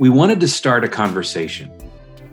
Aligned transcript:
We 0.00 0.10
wanted 0.10 0.38
to 0.38 0.46
start 0.46 0.84
a 0.84 0.88
conversation 0.88 1.72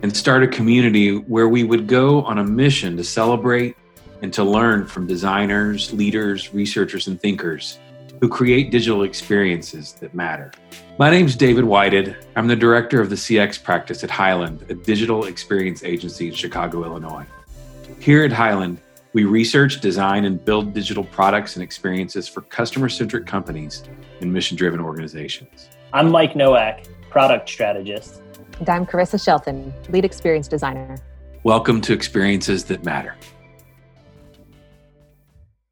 and 0.03 0.15
start 0.15 0.43
a 0.43 0.47
community 0.47 1.17
where 1.17 1.49
we 1.49 1.63
would 1.63 1.87
go 1.87 2.21
on 2.21 2.37
a 2.37 2.43
mission 2.43 2.95
to 2.97 3.03
celebrate 3.03 3.75
and 4.21 4.31
to 4.33 4.43
learn 4.43 4.85
from 4.85 5.07
designers, 5.07 5.91
leaders, 5.91 6.53
researchers, 6.53 7.07
and 7.07 7.19
thinkers 7.19 7.79
who 8.21 8.29
create 8.29 8.69
digital 8.69 9.01
experiences 9.01 9.93
that 9.93 10.13
matter. 10.13 10.51
My 10.99 11.09
name 11.09 11.25
is 11.25 11.35
David 11.35 11.63
Whited. 11.63 12.15
I'm 12.35 12.45
the 12.45 12.55
director 12.55 13.01
of 13.01 13.09
the 13.09 13.15
CX 13.15 13.63
practice 13.63 14.03
at 14.03 14.11
Highland, 14.11 14.63
a 14.69 14.75
digital 14.75 15.25
experience 15.25 15.83
agency 15.83 16.27
in 16.27 16.35
Chicago, 16.35 16.83
Illinois. 16.83 17.25
Here 17.99 18.23
at 18.23 18.31
Highland, 18.31 18.77
we 19.13 19.23
research, 19.23 19.81
design, 19.81 20.25
and 20.25 20.45
build 20.45 20.75
digital 20.75 21.03
products 21.03 21.55
and 21.55 21.63
experiences 21.63 22.27
for 22.27 22.41
customer 22.41 22.89
centric 22.89 23.25
companies 23.25 23.85
and 24.21 24.31
mission 24.31 24.55
driven 24.55 24.79
organizations. 24.79 25.69
I'm 25.93 26.11
Mike 26.11 26.35
Nowak, 26.35 26.85
product 27.15 27.47
strategist. 27.47 28.21
And 28.59 28.69
I'm 28.69 28.85
Carissa 28.85 29.23
Shelton, 29.23 29.73
lead 29.87 30.03
experience 30.03 30.49
designer. 30.49 30.97
Welcome 31.43 31.79
to 31.79 31.93
Experiences 31.93 32.65
That 32.65 32.83
Matter. 32.83 33.15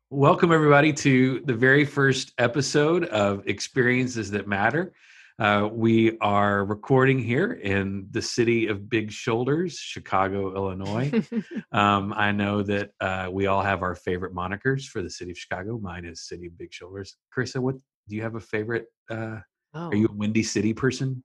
Welcome, 0.10 0.54
everybody, 0.54 0.94
to 0.94 1.42
the 1.42 1.54
very 1.54 1.84
first 1.84 2.32
episode 2.38 3.04
of 3.08 3.46
Experiences 3.46 4.32
That 4.32 4.48
Matter. 4.48 4.94
Uh, 5.38 5.68
we 5.70 6.18
are 6.20 6.64
recording 6.64 7.20
here 7.20 7.52
in 7.52 8.08
the 8.12 8.22
city 8.22 8.68
of 8.68 8.90
Big 8.90 9.12
Shoulders, 9.12 9.78
Chicago, 9.78 10.56
Illinois. 10.56 11.12
um, 11.74 12.14
I 12.16 12.32
know 12.32 12.64
that 12.64 12.92
uh, 13.02 13.28
we 13.30 13.48
all 13.48 13.62
have 13.62 13.82
our 13.82 13.96
favorite 13.96 14.34
monikers 14.34 14.86
for 14.86 15.02
the 15.02 15.10
city 15.10 15.32
of 15.32 15.38
Chicago. 15.38 15.78
Mine 15.78 16.06
is 16.06 16.22
City 16.22 16.46
of 16.46 16.58
Big 16.58 16.72
Shoulders. 16.72 17.18
Carissa, 17.36 17.60
what 17.60 17.76
do 18.08 18.16
you 18.16 18.22
have 18.22 18.36
a 18.36 18.40
favorite? 18.40 18.86
Uh, 19.12 19.40
oh. 19.74 19.90
Are 19.90 19.96
you 19.96 20.08
a 20.08 20.14
Windy 20.14 20.44
City 20.44 20.74
person? 20.74 21.22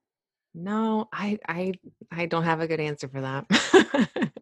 No, 0.55 1.09
I 1.13 1.39
I 1.49 1.75
I 2.11 2.27
don't 2.27 2.45
have 2.45 2.61
a 2.61 2.67
good 2.67 2.81
answer 2.81 3.09
for 3.09 3.21
that. 3.21 3.47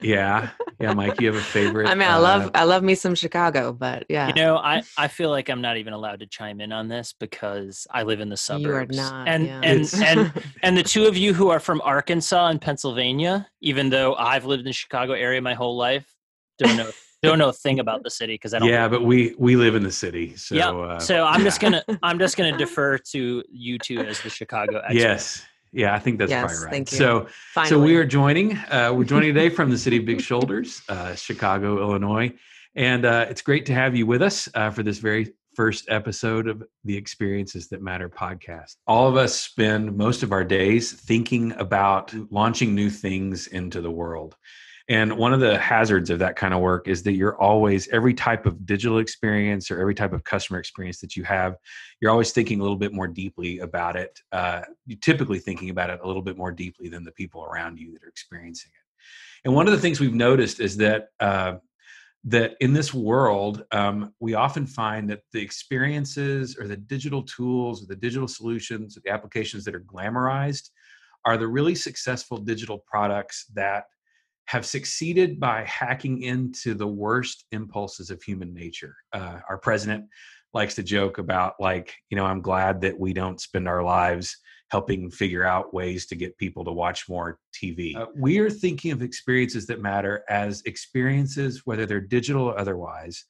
yeah, 0.00 0.50
yeah, 0.80 0.94
Mike, 0.94 1.20
you 1.20 1.26
have 1.26 1.36
a 1.36 1.40
favorite? 1.44 1.88
I 1.88 1.94
mean, 1.94 2.08
I 2.08 2.16
love 2.16 2.46
uh, 2.46 2.50
I 2.54 2.64
love 2.64 2.82
me 2.82 2.94
some 2.94 3.14
Chicago, 3.14 3.72
but 3.72 4.06
yeah. 4.08 4.28
You 4.28 4.34
know, 4.34 4.56
I 4.56 4.82
I 4.96 5.08
feel 5.08 5.30
like 5.30 5.48
I'm 5.48 5.60
not 5.60 5.76
even 5.76 5.92
allowed 5.92 6.20
to 6.20 6.26
chime 6.26 6.60
in 6.60 6.72
on 6.72 6.88
this 6.88 7.14
because 7.18 7.86
I 7.90 8.04
live 8.04 8.20
in 8.20 8.28
the 8.28 8.36
suburbs. 8.36 8.96
You 8.96 9.02
are 9.02 9.10
not, 9.10 9.28
and 9.28 9.46
yeah. 9.46 9.60
and 9.62 9.94
and 10.02 10.32
and 10.62 10.76
the 10.76 10.82
two 10.82 11.06
of 11.06 11.16
you 11.16 11.34
who 11.34 11.48
are 11.50 11.60
from 11.60 11.80
Arkansas 11.82 12.48
and 12.48 12.60
Pennsylvania, 12.60 13.48
even 13.60 13.90
though 13.90 14.14
I've 14.14 14.44
lived 14.44 14.60
in 14.60 14.66
the 14.66 14.72
Chicago 14.72 15.12
area 15.12 15.42
my 15.42 15.54
whole 15.54 15.76
life, 15.76 16.06
don't 16.58 16.76
know. 16.76 16.90
don't 17.22 17.38
know 17.38 17.48
a 17.48 17.52
thing 17.52 17.80
about 17.80 18.04
the 18.04 18.10
city 18.10 18.34
because 18.34 18.54
I 18.54 18.58
don't. 18.58 18.68
Yeah, 18.68 18.88
but 18.88 19.02
we 19.02 19.34
we 19.38 19.56
live 19.56 19.74
in 19.74 19.82
the 19.82 19.90
city, 19.92 20.36
so 20.36 20.54
yeah. 20.54 20.70
Uh, 20.70 21.00
so 21.00 21.24
I'm 21.24 21.40
yeah. 21.40 21.44
just 21.44 21.60
gonna 21.60 21.84
I'm 22.02 22.18
just 22.18 22.36
gonna 22.36 22.56
defer 22.56 22.98
to 22.98 23.42
you 23.50 23.78
two 23.78 23.98
as 24.00 24.20
the 24.20 24.30
Chicago. 24.30 24.78
Experts. 24.78 24.94
Yes, 24.94 25.46
yeah, 25.76 25.94
I 25.94 25.98
think 25.98 26.18
that's 26.18 26.30
yes, 26.30 26.40
probably 26.40 26.64
right. 26.64 26.70
Thank 26.72 26.90
you. 26.90 26.96
So, 26.96 27.26
Finally. 27.52 27.68
so 27.68 27.78
we 27.78 27.96
are 27.96 28.04
joining. 28.06 28.56
Uh, 28.56 28.92
we're 28.94 29.04
joining 29.04 29.34
today 29.34 29.50
from 29.50 29.70
the 29.70 29.76
city 29.76 29.98
of 29.98 30.06
Big 30.06 30.20
Shoulders, 30.30 30.80
uh, 30.88 31.14
Chicago, 31.14 31.78
Illinois, 31.78 32.32
and 32.74 33.04
uh, 33.04 33.26
it's 33.28 33.42
great 33.42 33.66
to 33.66 33.74
have 33.74 33.94
you 33.94 34.06
with 34.06 34.22
us 34.22 34.48
uh, 34.54 34.70
for 34.70 34.82
this 34.82 34.98
very 34.98 35.34
first 35.54 35.86
episode 35.90 36.48
of 36.48 36.62
the 36.84 36.96
Experiences 36.96 37.68
That 37.68 37.82
Matter 37.82 38.08
podcast. 38.08 38.76
All 38.86 39.06
of 39.06 39.16
us 39.16 39.38
spend 39.38 39.94
most 39.94 40.22
of 40.22 40.32
our 40.32 40.44
days 40.44 40.92
thinking 40.92 41.52
about 41.52 42.14
launching 42.30 42.74
new 42.74 42.88
things 42.88 43.46
into 43.46 43.82
the 43.82 43.90
world. 43.90 44.34
And 44.88 45.18
one 45.18 45.32
of 45.32 45.40
the 45.40 45.58
hazards 45.58 46.10
of 46.10 46.20
that 46.20 46.36
kind 46.36 46.54
of 46.54 46.60
work 46.60 46.86
is 46.86 47.02
that 47.02 47.12
you're 47.12 47.36
always, 47.40 47.88
every 47.88 48.14
type 48.14 48.46
of 48.46 48.64
digital 48.64 48.98
experience 48.98 49.70
or 49.70 49.80
every 49.80 49.94
type 49.94 50.12
of 50.12 50.22
customer 50.22 50.60
experience 50.60 51.00
that 51.00 51.16
you 51.16 51.24
have, 51.24 51.56
you're 52.00 52.10
always 52.10 52.30
thinking 52.30 52.60
a 52.60 52.62
little 52.62 52.76
bit 52.76 52.92
more 52.92 53.08
deeply 53.08 53.58
about 53.58 53.96
it. 53.96 54.20
Uh, 54.30 54.62
you're 54.86 54.98
typically 55.00 55.40
thinking 55.40 55.70
about 55.70 55.90
it 55.90 55.98
a 56.02 56.06
little 56.06 56.22
bit 56.22 56.36
more 56.36 56.52
deeply 56.52 56.88
than 56.88 57.02
the 57.02 57.10
people 57.10 57.44
around 57.44 57.78
you 57.78 57.92
that 57.92 58.04
are 58.04 58.08
experiencing 58.08 58.70
it. 58.74 59.44
And 59.44 59.54
one 59.54 59.66
of 59.66 59.72
the 59.72 59.80
things 59.80 59.98
we've 59.98 60.14
noticed 60.14 60.60
is 60.60 60.76
that. 60.78 61.08
Uh, 61.18 61.56
that 62.28 62.56
in 62.58 62.72
this 62.72 62.92
world, 62.92 63.62
um, 63.70 64.12
we 64.18 64.34
often 64.34 64.66
find 64.66 65.08
that 65.08 65.20
the 65.32 65.40
experiences 65.40 66.56
or 66.58 66.66
the 66.66 66.76
digital 66.76 67.22
tools 67.22 67.84
or 67.84 67.86
the 67.86 67.94
digital 67.94 68.26
solutions, 68.26 68.98
the 69.00 69.12
applications 69.12 69.64
that 69.64 69.76
are 69.76 69.80
glamorized, 69.80 70.70
are 71.24 71.36
the 71.36 71.46
really 71.46 71.76
successful 71.76 72.38
digital 72.38 72.82
products 72.90 73.46
that 73.54 73.84
have 74.46 74.64
succeeded 74.64 75.40
by 75.40 75.64
hacking 75.64 76.22
into 76.22 76.74
the 76.74 76.86
worst 76.86 77.44
impulses 77.52 78.10
of 78.10 78.22
human 78.22 78.54
nature. 78.54 78.94
Uh, 79.12 79.40
our 79.48 79.58
president 79.58 80.04
likes 80.54 80.74
to 80.76 80.82
joke 80.82 81.18
about, 81.18 81.54
like, 81.60 81.94
you 82.10 82.16
know, 82.16 82.24
I'm 82.24 82.40
glad 82.40 82.80
that 82.82 82.98
we 82.98 83.12
don't 83.12 83.40
spend 83.40 83.68
our 83.68 83.82
lives 83.82 84.36
helping 84.70 85.10
figure 85.10 85.44
out 85.44 85.74
ways 85.74 86.06
to 86.06 86.16
get 86.16 86.38
people 86.38 86.64
to 86.64 86.72
watch 86.72 87.08
more 87.08 87.38
TV. 87.54 87.96
Uh, 87.96 88.06
we 88.16 88.38
are 88.38 88.50
thinking 88.50 88.90
of 88.90 89.02
experiences 89.02 89.66
that 89.66 89.80
matter 89.80 90.24
as 90.28 90.62
experiences, 90.62 91.62
whether 91.64 91.86
they're 91.86 92.00
digital 92.00 92.44
or 92.44 92.58
otherwise, 92.58 93.24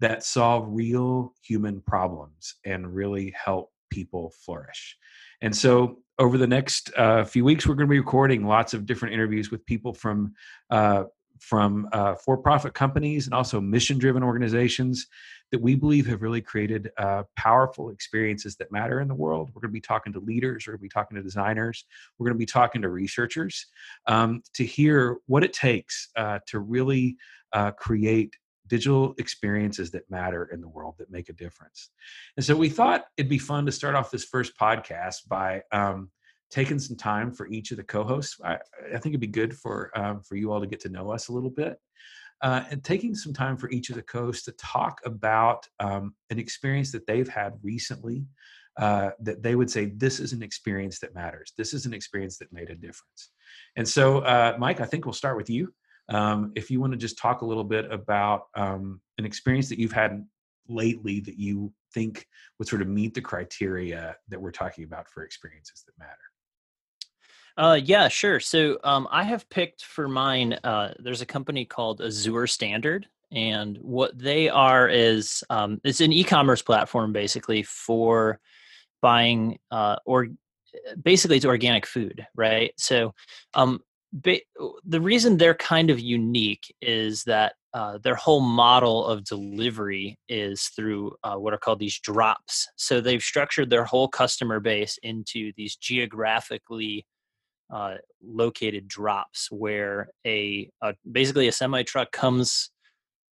that 0.00 0.24
solve 0.24 0.66
real 0.68 1.32
human 1.42 1.80
problems 1.80 2.56
and 2.64 2.94
really 2.94 3.32
help 3.42 3.70
people 3.90 4.32
flourish. 4.44 4.96
And 5.40 5.54
so 5.54 6.01
over 6.18 6.38
the 6.38 6.46
next 6.46 6.92
uh, 6.96 7.24
few 7.24 7.44
weeks, 7.44 7.66
we're 7.66 7.74
going 7.74 7.88
to 7.88 7.90
be 7.90 7.98
recording 7.98 8.46
lots 8.46 8.74
of 8.74 8.86
different 8.86 9.14
interviews 9.14 9.50
with 9.50 9.64
people 9.66 9.92
from 9.92 10.34
uh, 10.70 11.04
from 11.40 11.88
uh, 11.92 12.14
for-profit 12.14 12.72
companies 12.72 13.26
and 13.26 13.34
also 13.34 13.60
mission-driven 13.60 14.22
organizations 14.22 15.08
that 15.50 15.60
we 15.60 15.74
believe 15.74 16.06
have 16.06 16.22
really 16.22 16.40
created 16.40 16.90
uh, 16.98 17.24
powerful 17.36 17.90
experiences 17.90 18.54
that 18.56 18.70
matter 18.70 19.00
in 19.00 19.08
the 19.08 19.14
world. 19.14 19.50
We're 19.52 19.60
going 19.60 19.70
to 19.70 19.74
be 19.74 19.80
talking 19.80 20.12
to 20.12 20.20
leaders. 20.20 20.66
We're 20.66 20.74
going 20.74 20.80
to 20.80 20.82
be 20.82 20.88
talking 20.88 21.16
to 21.16 21.22
designers. 21.22 21.84
We're 22.16 22.26
going 22.26 22.36
to 22.36 22.38
be 22.38 22.46
talking 22.46 22.80
to 22.82 22.90
researchers 22.90 23.66
um, 24.06 24.42
to 24.54 24.64
hear 24.64 25.18
what 25.26 25.42
it 25.42 25.52
takes 25.52 26.10
uh, 26.16 26.38
to 26.46 26.60
really 26.60 27.16
uh, 27.52 27.72
create 27.72 28.36
digital 28.72 29.14
experiences 29.18 29.90
that 29.90 30.10
matter 30.10 30.48
in 30.50 30.62
the 30.62 30.68
world 30.76 30.94
that 30.96 31.10
make 31.10 31.28
a 31.28 31.34
difference. 31.34 31.90
And 32.38 32.46
so 32.46 32.56
we 32.56 32.70
thought 32.70 33.04
it'd 33.18 33.28
be 33.28 33.36
fun 33.36 33.66
to 33.66 33.72
start 33.72 33.94
off 33.94 34.10
this 34.10 34.24
first 34.24 34.54
podcast 34.58 35.28
by 35.28 35.60
um, 35.72 36.10
taking 36.50 36.78
some 36.78 36.96
time 36.96 37.32
for 37.32 37.46
each 37.48 37.70
of 37.70 37.76
the 37.76 37.82
co-hosts. 37.82 38.38
I, 38.42 38.54
I 38.86 38.96
think 38.98 39.12
it'd 39.12 39.20
be 39.20 39.26
good 39.26 39.54
for 39.54 39.90
um, 39.94 40.22
for 40.22 40.36
you 40.36 40.50
all 40.50 40.60
to 40.62 40.66
get 40.66 40.80
to 40.80 40.88
know 40.88 41.10
us 41.10 41.28
a 41.28 41.32
little 41.32 41.50
bit. 41.50 41.76
Uh, 42.40 42.64
and 42.70 42.82
taking 42.82 43.14
some 43.14 43.34
time 43.34 43.58
for 43.58 43.68
each 43.70 43.90
of 43.90 43.96
the 43.96 44.02
co-hosts 44.02 44.46
to 44.46 44.52
talk 44.52 45.02
about 45.04 45.68
um, 45.78 46.14
an 46.30 46.38
experience 46.38 46.92
that 46.92 47.06
they've 47.06 47.28
had 47.28 47.52
recently 47.62 48.24
uh, 48.78 49.10
that 49.20 49.42
they 49.42 49.54
would 49.54 49.70
say 49.70 49.92
this 49.96 50.18
is 50.18 50.32
an 50.32 50.42
experience 50.42 50.98
that 50.98 51.14
matters 51.14 51.52
this 51.58 51.74
is 51.74 51.84
an 51.84 51.92
experience 51.92 52.38
that 52.38 52.50
made 52.52 52.70
a 52.70 52.74
difference 52.74 53.30
and 53.76 53.86
so 53.86 54.20
uh, 54.20 54.56
mike 54.58 54.80
i 54.80 54.86
think 54.86 55.04
we'll 55.04 55.12
start 55.12 55.36
with 55.36 55.50
you 55.50 55.72
um, 56.12 56.52
if 56.54 56.70
you 56.70 56.80
want 56.80 56.92
to 56.92 56.98
just 56.98 57.18
talk 57.18 57.42
a 57.42 57.46
little 57.46 57.64
bit 57.64 57.90
about 57.90 58.46
um, 58.54 59.00
an 59.18 59.24
experience 59.24 59.68
that 59.68 59.78
you've 59.78 59.92
had 59.92 60.24
lately 60.68 61.20
that 61.20 61.38
you 61.38 61.72
think 61.92 62.26
would 62.58 62.68
sort 62.68 62.82
of 62.82 62.88
meet 62.88 63.14
the 63.14 63.20
criteria 63.20 64.16
that 64.28 64.40
we're 64.40 64.52
talking 64.52 64.84
about 64.84 65.08
for 65.08 65.24
experiences 65.24 65.84
that 65.86 65.98
matter. 65.98 66.18
Uh, 67.56 67.74
yeah, 67.74 68.08
sure. 68.08 68.40
So 68.40 68.78
um, 68.82 69.06
I 69.10 69.24
have 69.24 69.48
picked 69.50 69.84
for 69.84 70.08
mine. 70.08 70.54
Uh, 70.64 70.94
there's 70.98 71.20
a 71.20 71.26
company 71.26 71.64
called 71.64 72.00
Azure 72.00 72.46
Standard, 72.46 73.06
and 73.30 73.76
what 73.78 74.18
they 74.18 74.48
are 74.48 74.88
is 74.88 75.44
um, 75.50 75.80
it's 75.84 76.00
an 76.00 76.12
e-commerce 76.12 76.62
platform 76.62 77.12
basically 77.12 77.62
for 77.62 78.40
buying 79.00 79.58
uh, 79.70 79.96
or 80.06 80.28
basically 81.02 81.36
it's 81.36 81.46
organic 81.46 81.86
food, 81.86 82.26
right? 82.34 82.72
So 82.76 83.14
um, 83.54 83.80
the 84.12 85.00
reason 85.00 85.36
they're 85.36 85.54
kind 85.54 85.88
of 85.88 85.98
unique 85.98 86.74
is 86.82 87.24
that 87.24 87.54
uh, 87.72 87.98
their 88.02 88.14
whole 88.14 88.40
model 88.40 89.06
of 89.06 89.24
delivery 89.24 90.18
is 90.28 90.64
through 90.76 91.14
uh, 91.24 91.36
what 91.36 91.54
are 91.54 91.58
called 91.58 91.78
these 91.78 91.98
drops. 91.98 92.68
So 92.76 93.00
they've 93.00 93.22
structured 93.22 93.70
their 93.70 93.84
whole 93.84 94.08
customer 94.08 94.60
base 94.60 94.98
into 95.02 95.52
these 95.56 95.76
geographically 95.76 97.06
uh, 97.72 97.94
located 98.22 98.86
drops, 98.86 99.50
where 99.50 100.10
a, 100.26 100.68
a 100.82 100.94
basically 101.10 101.48
a 101.48 101.52
semi 101.52 101.82
truck 101.82 102.12
comes 102.12 102.70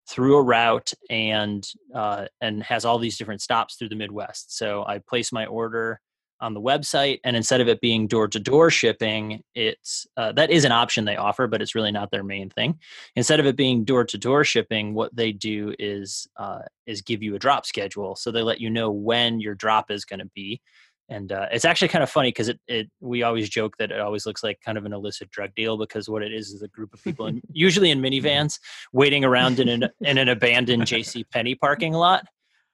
through 0.08 0.36
a 0.36 0.42
route 0.42 0.92
and 1.10 1.68
uh, 1.94 2.26
and 2.40 2.62
has 2.62 2.86
all 2.86 2.98
these 2.98 3.18
different 3.18 3.42
stops 3.42 3.76
through 3.76 3.90
the 3.90 3.96
Midwest. 3.96 4.56
So 4.56 4.84
I 4.86 5.00
place 5.06 5.32
my 5.32 5.44
order 5.44 6.00
on 6.42 6.52
the 6.52 6.60
website 6.60 7.20
and 7.24 7.36
instead 7.36 7.60
of 7.60 7.68
it 7.68 7.80
being 7.80 8.06
door 8.06 8.28
to 8.28 8.38
door 8.38 8.70
shipping 8.70 9.42
it's 9.54 10.06
uh, 10.16 10.32
that 10.32 10.50
is 10.50 10.64
an 10.64 10.72
option 10.72 11.04
they 11.04 11.16
offer 11.16 11.46
but 11.46 11.62
it's 11.62 11.74
really 11.74 11.92
not 11.92 12.10
their 12.10 12.24
main 12.24 12.50
thing. 12.50 12.78
Instead 13.16 13.40
of 13.40 13.46
it 13.46 13.56
being 13.56 13.84
door 13.84 14.04
to 14.04 14.18
door 14.18 14.44
shipping 14.44 14.94
what 14.94 15.14
they 15.14 15.32
do 15.32 15.74
is 15.78 16.26
uh, 16.36 16.60
is 16.86 17.02
give 17.02 17.22
you 17.22 17.34
a 17.34 17.38
drop 17.38 17.66
schedule. 17.66 18.16
So 18.16 18.30
they 18.30 18.42
let 18.42 18.60
you 18.60 18.70
know 18.70 18.90
when 18.90 19.40
your 19.40 19.54
drop 19.54 19.90
is 19.90 20.04
going 20.04 20.20
to 20.20 20.30
be. 20.34 20.60
And 21.08 21.30
uh, 21.30 21.48
it's 21.52 21.66
actually 21.66 21.88
kind 21.88 22.02
of 22.02 22.08
funny 22.08 22.28
because 22.28 22.48
it, 22.48 22.58
it 22.68 22.90
we 23.00 23.22
always 23.22 23.50
joke 23.50 23.76
that 23.78 23.90
it 23.90 24.00
always 24.00 24.24
looks 24.24 24.42
like 24.42 24.60
kind 24.64 24.78
of 24.78 24.86
an 24.86 24.94
illicit 24.94 25.30
drug 25.30 25.54
deal 25.54 25.76
because 25.76 26.08
what 26.08 26.22
it 26.22 26.32
is 26.32 26.50
is 26.50 26.62
a 26.62 26.68
group 26.68 26.94
of 26.94 27.04
people 27.04 27.26
in, 27.26 27.42
usually 27.52 27.90
in 27.90 28.00
minivans 28.00 28.58
waiting 28.92 29.24
around 29.24 29.60
in 29.60 29.68
an 29.68 29.88
in 30.00 30.16
an 30.16 30.28
abandoned 30.28 30.84
jc 30.84 31.24
penney 31.30 31.54
parking 31.54 31.92
lot 31.92 32.24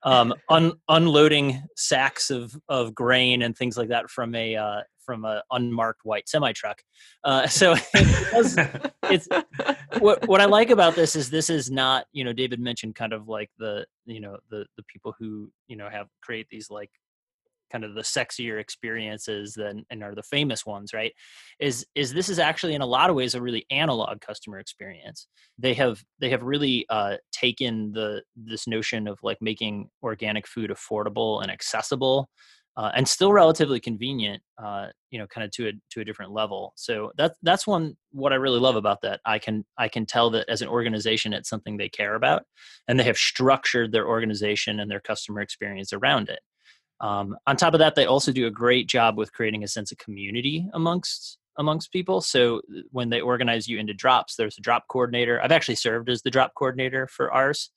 um, 0.02 0.34
un- 0.48 0.72
unloading 0.88 1.62
sacks 1.76 2.30
of, 2.30 2.54
of 2.68 2.94
grain 2.94 3.42
and 3.42 3.56
things 3.56 3.76
like 3.76 3.88
that 3.88 4.10
from 4.10 4.34
a 4.34 4.56
uh, 4.56 4.80
from 5.08 5.24
a 5.24 5.42
unmarked 5.52 6.04
white 6.04 6.28
semi 6.28 6.52
truck. 6.52 6.82
Uh, 7.24 7.46
so 7.48 7.74
it 7.94 8.30
does, 8.30 8.58
it's 9.04 9.28
what 9.98 10.26
what 10.28 10.40
I 10.40 10.44
like 10.44 10.70
about 10.70 10.94
this 10.94 11.16
is 11.16 11.30
this 11.30 11.50
is 11.50 11.70
not 11.70 12.06
you 12.12 12.24
know 12.24 12.32
David 12.32 12.60
mentioned 12.60 12.94
kind 12.94 13.12
of 13.12 13.28
like 13.28 13.50
the 13.58 13.86
you 14.04 14.20
know 14.20 14.36
the 14.50 14.66
the 14.76 14.82
people 14.84 15.14
who 15.18 15.50
you 15.66 15.76
know 15.76 15.88
have 15.88 16.08
create 16.22 16.46
these 16.50 16.70
like 16.70 16.90
kind 17.70 17.84
of 17.84 17.94
the 17.94 18.02
sexier 18.02 18.60
experiences 18.60 19.54
than 19.54 19.84
and 19.90 20.02
are 20.02 20.14
the 20.14 20.22
famous 20.22 20.64
ones 20.66 20.92
right 20.92 21.12
is 21.60 21.86
is 21.94 22.12
this 22.12 22.28
is 22.28 22.38
actually 22.38 22.74
in 22.74 22.82
a 22.82 22.86
lot 22.86 23.10
of 23.10 23.16
ways 23.16 23.34
a 23.34 23.42
really 23.42 23.66
analog 23.70 24.20
customer 24.20 24.58
experience. 24.58 25.26
They 25.58 25.74
have 25.74 26.02
they 26.20 26.30
have 26.30 26.42
really 26.42 26.86
uh, 26.88 27.16
taken 27.32 27.92
the 27.92 28.22
this 28.36 28.66
notion 28.66 29.08
of 29.08 29.18
like 29.22 29.38
making 29.40 29.88
organic 30.02 30.46
food 30.46 30.70
affordable 30.70 31.42
and 31.42 31.50
accessible 31.50 32.28
uh, 32.76 32.92
and 32.94 33.08
still 33.08 33.32
relatively 33.32 33.80
convenient 33.80 34.40
uh, 34.62 34.86
you 35.10 35.18
know 35.18 35.26
kind 35.26 35.44
of 35.44 35.50
to 35.52 35.68
a 35.68 35.72
to 35.90 36.00
a 36.00 36.04
different 36.04 36.32
level. 36.32 36.72
So 36.76 37.10
that's 37.16 37.36
that's 37.42 37.66
one 37.66 37.96
what 38.12 38.32
i 38.32 38.36
really 38.36 38.60
love 38.60 38.76
about 38.76 39.02
that. 39.02 39.20
I 39.24 39.38
can 39.38 39.64
i 39.76 39.88
can 39.88 40.06
tell 40.06 40.30
that 40.30 40.48
as 40.48 40.62
an 40.62 40.68
organization 40.68 41.32
it's 41.32 41.48
something 41.48 41.76
they 41.76 41.88
care 41.88 42.14
about 42.14 42.44
and 42.86 42.98
they 42.98 43.04
have 43.04 43.18
structured 43.18 43.92
their 43.92 44.06
organization 44.06 44.80
and 44.80 44.90
their 44.90 45.00
customer 45.00 45.40
experience 45.40 45.92
around 45.92 46.28
it 46.28 46.40
um, 47.00 47.36
on 47.46 47.56
top 47.56 47.74
of 47.74 47.78
that, 47.78 47.94
they 47.94 48.06
also 48.06 48.32
do 48.32 48.46
a 48.46 48.50
great 48.50 48.88
job 48.88 49.16
with 49.16 49.32
creating 49.32 49.62
a 49.64 49.68
sense 49.68 49.92
of 49.92 49.98
community 49.98 50.68
amongst 50.74 51.38
amongst 51.58 51.92
people. 51.92 52.20
So 52.20 52.58
uh, 52.58 52.82
when 52.90 53.10
they 53.10 53.20
organize 53.20 53.68
you 53.68 53.78
into 53.78 53.92
drops, 53.92 54.36
there's 54.36 54.58
a 54.58 54.60
drop 54.60 54.84
coordinator. 54.88 55.40
I've 55.42 55.52
actually 55.52 55.74
served 55.74 56.08
as 56.08 56.22
the 56.22 56.30
drop 56.30 56.52
coordinator 56.54 57.08
for 57.08 57.32
ours, 57.32 57.70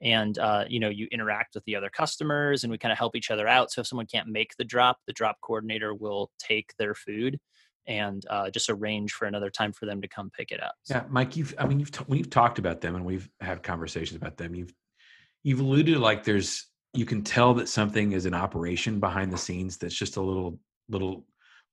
and 0.00 0.38
uh, 0.38 0.64
you 0.68 0.80
know 0.80 0.88
you 0.88 1.08
interact 1.10 1.54
with 1.54 1.64
the 1.64 1.76
other 1.76 1.90
customers, 1.90 2.64
and 2.64 2.70
we 2.70 2.78
kind 2.78 2.92
of 2.92 2.98
help 2.98 3.16
each 3.16 3.30
other 3.30 3.48
out. 3.48 3.70
So 3.70 3.80
if 3.80 3.86
someone 3.86 4.06
can't 4.06 4.28
make 4.28 4.52
the 4.56 4.64
drop, 4.64 4.98
the 5.06 5.12
drop 5.12 5.36
coordinator 5.42 5.94
will 5.94 6.30
take 6.38 6.72
their 6.78 6.94
food 6.94 7.38
and 7.86 8.24
uh, 8.30 8.50
just 8.50 8.70
arrange 8.70 9.12
for 9.12 9.26
another 9.26 9.50
time 9.50 9.72
for 9.72 9.86
them 9.86 10.00
to 10.02 10.08
come 10.08 10.30
pick 10.30 10.52
it 10.52 10.62
up. 10.62 10.74
Yeah, 10.88 11.04
Mike, 11.08 11.36
you've 11.36 11.54
I 11.58 11.66
mean 11.66 11.80
you've 11.80 12.08
we've 12.08 12.30
talked 12.30 12.58
about 12.60 12.80
them 12.80 12.94
and 12.94 13.04
we've 13.04 13.28
had 13.40 13.62
conversations 13.62 14.16
about 14.16 14.36
them. 14.36 14.54
You've 14.54 14.72
you've 15.42 15.60
alluded 15.60 15.98
like 15.98 16.24
there's 16.24 16.69
you 16.92 17.06
can 17.06 17.22
tell 17.22 17.54
that 17.54 17.68
something 17.68 18.12
is 18.12 18.26
an 18.26 18.34
operation 18.34 19.00
behind 19.00 19.32
the 19.32 19.38
scenes 19.38 19.76
that's 19.76 19.94
just 19.94 20.16
a 20.16 20.22
little 20.22 20.58
little 20.88 21.24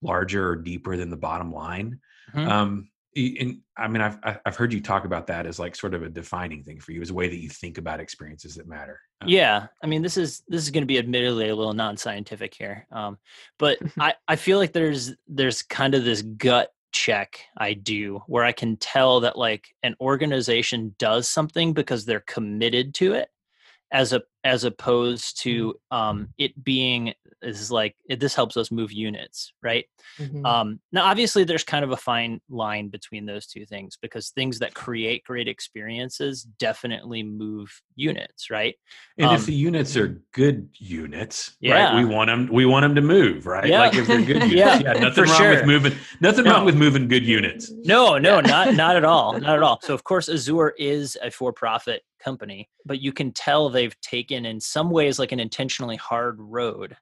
larger 0.01 0.49
or 0.49 0.55
deeper 0.55 0.95
than 0.95 1.09
the 1.09 1.17
bottom 1.17 1.51
line 1.51 1.99
mm-hmm. 2.33 2.47
um 2.47 2.89
and 3.15 3.57
i 3.77 3.87
mean 3.87 4.01
i've 4.01 4.17
i've 4.45 4.55
heard 4.55 4.71
you 4.71 4.79
talk 4.79 5.05
about 5.05 5.25
that 5.25 5.47
as 5.47 5.57
like 5.57 5.75
sort 5.75 5.95
of 5.95 6.03
a 6.03 6.09
defining 6.09 6.63
thing 6.63 6.79
for 6.79 6.91
you 6.91 7.01
as 7.01 7.09
a 7.09 7.13
way 7.13 7.27
that 7.27 7.39
you 7.39 7.49
think 7.49 7.79
about 7.79 7.99
experiences 7.99 8.55
that 8.55 8.67
matter 8.67 8.99
um, 9.21 9.27
yeah 9.27 9.65
i 9.83 9.87
mean 9.87 10.03
this 10.03 10.17
is 10.17 10.43
this 10.47 10.61
is 10.61 10.69
going 10.69 10.83
to 10.83 10.87
be 10.87 10.99
admittedly 10.99 11.49
a 11.49 11.55
little 11.55 11.73
non-scientific 11.73 12.53
here 12.53 12.85
um 12.91 13.17
but 13.57 13.79
i 13.99 14.13
i 14.27 14.35
feel 14.35 14.59
like 14.59 14.71
there's 14.71 15.13
there's 15.27 15.63
kind 15.63 15.95
of 15.95 16.03
this 16.03 16.21
gut 16.21 16.69
check 16.93 17.41
I 17.57 17.73
do 17.73 18.21
where 18.27 18.45
I 18.45 18.53
can 18.53 18.77
tell 18.77 19.19
that 19.19 19.37
like 19.37 19.67
an 19.83 19.95
organization 19.99 20.95
does 20.97 21.27
something 21.27 21.73
because 21.73 22.05
they're 22.05 22.23
committed 22.25 22.95
to 22.95 23.13
it 23.13 23.29
as 23.91 24.13
a 24.13 24.21
as 24.43 24.63
opposed 24.63 25.39
to 25.41 25.73
Mm-hmm. 25.91 25.97
um, 25.97 26.29
it 26.37 26.63
being 26.63 27.13
is 27.41 27.69
like 27.71 27.95
it, 28.09 28.19
this 28.19 28.33
helps 28.33 28.57
us 28.57 28.71
move 28.71 28.91
units 28.91 29.53
right 29.61 29.85
Mhm. 30.19 30.45
um, 30.45 30.79
now 30.91 31.05
obviously 31.05 31.43
there's 31.43 31.63
kind 31.63 31.83
of 31.85 31.91
a 31.91 31.97
fine 31.97 32.41
line 32.49 32.87
between 32.89 33.25
those 33.25 33.45
two 33.45 33.65
things 33.65 33.97
because 34.01 34.29
things 34.29 34.57
that 34.59 34.73
create 34.73 35.23
great 35.23 35.47
experiences 35.47 36.43
definitely 36.59 37.21
move 37.23 37.69
units 37.95 38.49
right 38.49 38.75
and 39.17 39.31
if 39.31 39.41
Um, 39.41 39.45
the 39.45 39.53
units 39.53 39.95
are 39.95 40.19
good 40.33 40.69
units 40.79 41.55
Yeah. 41.61 41.93
right 41.93 41.95
we 41.95 42.05
want 42.05 42.27
them 42.29 42.49
we 42.51 42.65
want 42.65 42.83
them 42.83 42.95
to 42.95 43.01
move 43.01 43.45
right 43.45 43.67
Yeah. 43.67 43.79
like 43.81 43.95
if 43.95 44.07
they're 44.07 44.17
good 44.21 44.27
units 44.43 44.53
Yeah, 44.53 44.79
yeah, 44.79 44.93
nothing 44.99 45.25
wrong 45.25 45.37
sure. 45.37 45.49
with 45.51 45.65
moving 45.65 45.93
nothing 46.21 46.45
No. 46.45 46.51
wrong 46.53 46.65
with 46.65 46.75
moving 46.75 47.07
good 47.07 47.23
units 47.25 47.71
No, 47.83 48.17
no, 48.17 48.35
Yeah. 48.35 48.41
not 48.41 48.73
not 48.75 48.95
at 48.95 49.05
all, 49.05 49.39
not 49.39 49.57
at 49.57 49.63
all. 49.67 49.79
So 49.83 49.93
of 49.93 50.03
course 50.03 50.27
Azure 50.29 50.73
is 50.77 51.17
a 51.21 51.29
for-profit 51.31 52.01
company, 52.27 52.69
but 52.85 52.99
you 53.01 53.13
can 53.13 53.31
tell 53.31 53.69
they've 53.69 53.99
taken 54.01 54.45
in 54.45 54.59
some 54.59 54.89
ways 54.89 55.17
like 55.19 55.31
an 55.31 55.39
intentionally 55.39 55.95
hard 55.95 56.35
road 56.39 56.97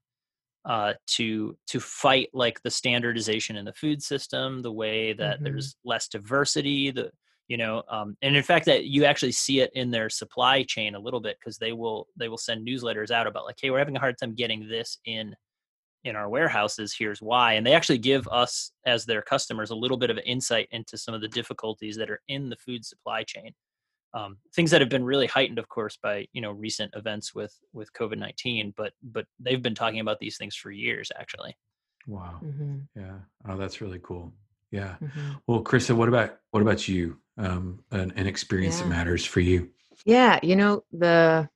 uh, 0.66 0.94
to 1.07 1.57
to 1.68 1.80
fight 1.80 2.30
like 2.33 2.62
the 2.63 2.72
standardization 2.72 3.56
in 3.56 3.66
the 3.66 3.74
food 3.74 4.01
system, 4.04 4.62
the 4.62 4.72
way 4.72 5.13
that 5.13 5.39
Mhm. 5.39 5.44
there's 5.44 5.75
less 5.83 6.07
diversity, 6.07 6.92
the 6.92 7.12
you 7.48 7.57
know, 7.57 7.83
um, 7.89 8.18
and 8.24 8.36
in 8.36 8.44
fact 8.44 8.66
that 8.66 8.86
you 8.86 9.06
actually 9.06 9.31
see 9.31 9.60
it 9.60 9.72
in 9.75 9.92
their 9.92 10.10
supply 10.10 10.63
chain 10.63 10.95
a 10.95 11.00
little 11.00 11.19
bit 11.22 11.38
because 11.39 11.57
they 11.60 11.74
will 11.74 12.07
they 12.19 12.30
will 12.30 12.38
send 12.48 12.68
newsletters 12.68 13.12
out 13.12 13.27
about 13.27 13.45
like, 13.45 13.57
hey, 13.62 13.69
we're 13.72 13.80
having 13.80 13.95
a 13.98 14.00
hard 14.00 14.16
time 14.19 14.33
getting 14.36 14.68
this 14.68 14.98
in 15.06 15.36
in 16.04 16.16
our 16.16 16.30
warehouses 16.30 16.95
here's 16.98 17.22
why 17.22 17.54
and 17.54 17.66
they 17.66 17.74
actually 17.74 17.98
give 17.98 18.27
us 18.27 18.72
as 18.86 19.06
their 19.06 19.24
customers 19.24 19.72
a 19.72 19.75
little 19.83 19.98
bit 19.98 20.12
of 20.12 20.19
insight 20.19 20.68
into 20.72 20.98
some 20.98 21.16
of 21.16 21.22
the 21.22 21.27
difficulties 21.39 21.95
that 21.98 22.12
are 22.12 22.22
in 22.27 22.50
the 22.50 22.56
food 22.57 22.86
supply 22.86 23.24
chain 23.24 23.51
um, 24.15 24.38
things 24.56 24.71
that 24.71 24.81
have 24.81 24.89
been 24.89 25.03
really 25.03 25.27
heightened 25.27 25.59
of 25.59 25.67
course 25.69 25.97
by 26.01 26.27
you 26.33 26.41
know 26.41 26.51
recent 26.51 26.91
events 26.95 27.35
with 27.35 27.53
with 27.73 27.91
covid-19 27.94 28.73
but 28.75 28.94
but 29.03 29.25
they've 29.39 29.62
been 29.62 29.75
talking 29.75 30.00
about 30.00 30.19
these 30.19 30.38
things 30.38 30.56
for 30.56 30.71
years 30.71 31.12
actually. 31.19 31.56
Wow. 32.07 32.39
Mhm. 32.44 32.88
yeah. 32.95 33.17
Oh 33.47 33.57
that's 33.57 33.81
really 33.81 34.00
cool. 34.01 34.33
Yeah. 34.71 34.95
Mhm. 35.01 35.41
well 35.47 35.63
Carissa 35.63 35.95
what 35.95 36.09
about 36.09 36.38
what 36.51 36.62
about 36.62 36.88
you? 36.88 37.17
Um 37.38 37.83
an, 37.91 38.13
an 38.15 38.27
experience 38.27 38.79
that 38.79 38.88
matters 38.88 39.25
for 39.25 39.41
you. 39.41 39.69
Yeah, 40.06 40.39
you 40.44 40.56
know, 40.56 40.83
the 40.91 41.50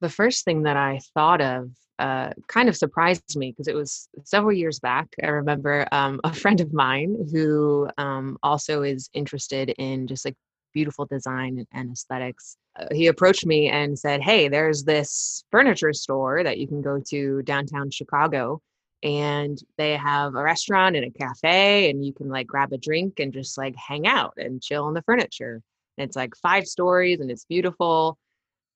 the 0.00 0.08
first 0.08 0.44
thing 0.44 0.62
that 0.62 0.76
I 0.76 1.00
thought 1.14 1.40
of 1.40 1.70
uh, 1.98 2.30
kind 2.48 2.68
of 2.68 2.76
surprised 2.76 3.36
me 3.36 3.50
because 3.50 3.68
it 3.68 3.74
was 3.74 4.08
several 4.24 4.52
years 4.52 4.78
back. 4.78 5.08
I 5.22 5.28
remember 5.28 5.86
um, 5.92 6.20
a 6.24 6.32
friend 6.32 6.60
of 6.60 6.72
mine 6.72 7.16
who 7.32 7.88
um, 7.96 8.38
also 8.42 8.82
is 8.82 9.08
interested 9.14 9.70
in 9.78 10.06
just 10.06 10.24
like 10.24 10.36
beautiful 10.76 11.06
design 11.06 11.66
and, 11.72 11.90
aesthetics. 11.90 12.58
Uh, 12.78 12.86
he 12.92 13.06
approached 13.06 13.46
me 13.46 13.68
and 13.68 13.98
said, 13.98 14.20
"Hey, 14.20 14.48
there's 14.48 14.84
this 14.84 15.42
furniture 15.50 15.94
store 15.94 16.44
that 16.44 16.58
you 16.58 16.68
can 16.68 16.82
go 16.82 17.00
to 17.12 17.42
downtown 17.42 17.90
Chicago." 17.90 18.60
And 19.02 19.58
they 19.78 19.96
have 19.96 20.34
a 20.34 20.42
restaurant 20.42 20.94
and 20.96 21.06
a 21.06 21.10
cafe, 21.10 21.88
and 21.88 22.04
you 22.04 22.12
can 22.12 22.28
like 22.28 22.46
grab 22.46 22.72
a 22.74 22.78
drink 22.78 23.20
and 23.20 23.32
just 23.32 23.56
like 23.56 23.74
hang 23.76 24.06
out 24.06 24.34
and 24.36 24.62
chill 24.62 24.84
on 24.84 24.94
the 24.94 25.02
furniture. 25.02 25.62
And 25.96 26.06
it's 26.06 26.16
like 26.16 26.34
five 26.36 26.66
stories 26.66 27.20
and 27.20 27.30
it's 27.30 27.46
beautiful. 27.46 28.18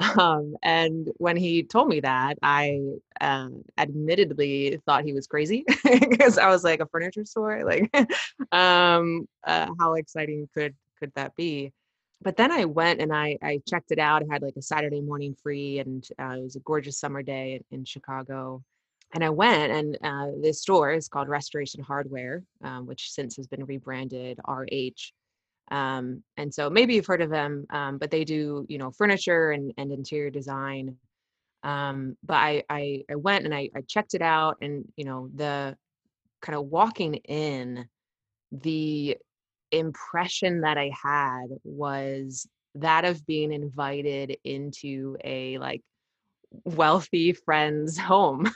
Um, 0.19 0.57
and 0.63 1.09
when 1.19 1.37
he 1.37 1.63
told 1.63 1.89
me 1.89 2.01
that, 2.01 2.39
I 2.43 2.81
um, 3.21 3.63
admittedly 3.77 4.81
thought 4.87 5.05
he 5.05 5.13
was 5.13 5.27
crazy 5.27 5.63
because 5.85 6.39
I 6.39 6.49
was 6.49 6.65
like 6.65 6.81
a 6.81 6.87
furniture 6.87 7.27
store. 7.27 7.63
Like, 7.71 7.95
um, 8.51 9.29
uh, 9.45 9.67
how 9.79 9.95
exciting 9.95 10.49
could 10.55 10.75
could 10.99 11.13
that 11.17 11.35
be? 11.37 11.73
But 12.23 12.37
then 12.37 12.53
I 12.53 12.67
went 12.67 13.01
and 13.01 13.13
I 13.15 13.39
I 13.43 13.61
checked 13.67 13.93
it 13.93 13.99
out. 13.99 14.23
I 14.23 14.33
had 14.33 14.43
like 14.43 14.57
a 14.57 14.63
Saturday 14.63 15.01
morning 15.01 15.35
free, 15.43 15.79
and 15.79 16.07
uh, 16.19 16.37
it 16.39 16.43
was 16.43 16.57
a 16.57 16.61
gorgeous 16.61 16.99
summer 16.99 17.23
day 17.23 17.63
in, 17.71 17.79
in 17.79 17.85
Chicago. 17.85 18.63
And 19.13 19.25
I 19.25 19.31
went, 19.31 19.73
and 19.73 19.99
uh, 20.05 20.39
this 20.41 20.63
store 20.63 20.93
is 20.93 21.09
called 21.09 21.29
Restoration 21.29 21.83
Hardware, 21.83 22.45
um, 22.63 22.87
which 22.87 23.11
since 23.11 23.37
has 23.37 23.49
been 23.49 23.65
rebranded 23.65 24.39
RH. 24.47 25.13
Um, 25.71 26.23
and 26.37 26.53
so 26.53 26.71
maybe 26.71 26.95
you've 26.95 27.07
heard 27.07 27.23
of 27.23 27.31
them, 27.31 27.67
um, 27.71 27.99
but 27.99 28.11
they 28.11 28.25
do, 28.25 28.67
you 28.69 28.79
know, 28.79 28.91
furniture 28.91 29.51
and, 29.51 29.73
and 29.79 29.93
interior 29.93 30.31
design. 30.31 30.97
Um, 31.63 32.17
but 32.23 32.35
I, 32.35 32.63
I, 32.69 33.05
I 33.11 33.17
went 33.17 33.45
and 33.45 33.55
I, 33.55 33.71
I 33.75 33.83
checked 33.83 34.15
it 34.15 34.23
out 34.23 34.59
and, 34.63 34.85
you 34.97 35.05
know, 35.05 35.29
the 35.35 35.77
kind 36.41 36.57
of 36.57 36.67
walking 36.67 37.15
in, 37.15 37.89
the 38.53 39.17
impression 39.73 40.63
that 40.63 40.79
I 40.79 40.91
had 41.03 41.47
was 41.65 42.47
that 42.77 43.05
of 43.05 43.27
being 43.27 43.53
invited 43.53 44.37
into 44.45 45.17
a 45.25 45.59
like 45.59 45.83
wealthy 46.65 47.33
friend's 47.33 47.99
home 47.99 48.51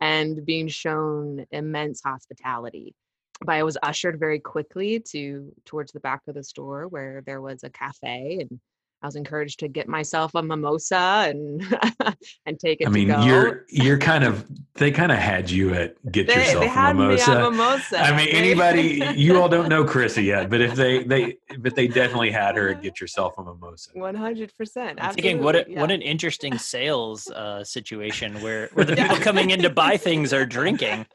and 0.00 0.44
being 0.44 0.68
shown 0.68 1.46
immense 1.50 2.02
hospitality. 2.02 2.94
But 3.40 3.54
I 3.54 3.62
was 3.62 3.78
ushered 3.82 4.18
very 4.18 4.40
quickly 4.40 5.00
to 5.12 5.52
towards 5.64 5.92
the 5.92 6.00
back 6.00 6.22
of 6.26 6.34
the 6.34 6.42
store 6.42 6.88
where 6.88 7.22
there 7.24 7.40
was 7.40 7.62
a 7.62 7.70
cafe 7.70 8.38
and 8.40 8.60
I 9.00 9.06
was 9.06 9.14
encouraged 9.16 9.60
to 9.60 9.68
get 9.68 9.86
myself 9.88 10.34
a 10.34 10.42
mimosa 10.42 11.26
and 11.28 11.62
and 12.46 12.58
take 12.58 12.80
it 12.80 12.88
I 12.88 12.90
mean, 12.90 13.08
to 13.08 13.14
go. 13.14 13.22
you're 13.24 13.66
you're 13.68 13.98
kind 13.98 14.24
of 14.24 14.44
they 14.74 14.90
kind 14.90 15.12
of 15.12 15.18
had 15.18 15.50
you 15.50 15.72
at 15.74 15.94
get 16.10 16.26
they, 16.26 16.34
yourself 16.34 16.60
they 16.60 16.66
a 16.66 16.70
had 16.70 16.96
mimosa. 16.96 17.30
me 17.30 17.36
a 17.36 17.50
mimosa. 17.50 18.00
I 18.00 18.16
mean, 18.16 18.26
They- 18.26 18.32
anybody 18.32 19.02
you 19.14 19.40
all 19.40 19.48
don't 19.48 19.68
know 19.68 19.84
Carissa 19.84 20.22
yet, 20.24 20.50
but 20.50 20.60
if 20.60 20.74
they 20.74 21.04
they 21.04 21.36
but 21.58 21.76
they 21.76 21.86
definitely 21.86 22.30
had 22.32 22.56
her 22.56 22.70
at 22.70 22.82
get 22.82 23.00
yourself 23.00 23.34
a 23.38 23.44
mimosa. 23.44 23.90
One 23.94 24.14
hundred 24.16 24.56
percent. 24.56 24.98
I'm 25.00 25.14
thinking 25.14 25.42
what 25.42 25.54
a, 25.54 25.64
what 25.74 25.90
an 25.92 26.02
interesting 26.02 26.58
sales 26.74 27.30
uh, 27.30 27.62
situation 27.62 28.40
where 28.42 28.68
where 28.74 28.84
the 28.84 28.96
people 28.96 29.16
coming 29.18 29.50
in 29.50 29.62
to 29.62 29.70
buy 29.70 29.96
things 29.96 30.32
are 30.32 30.44
drinking 30.46 31.06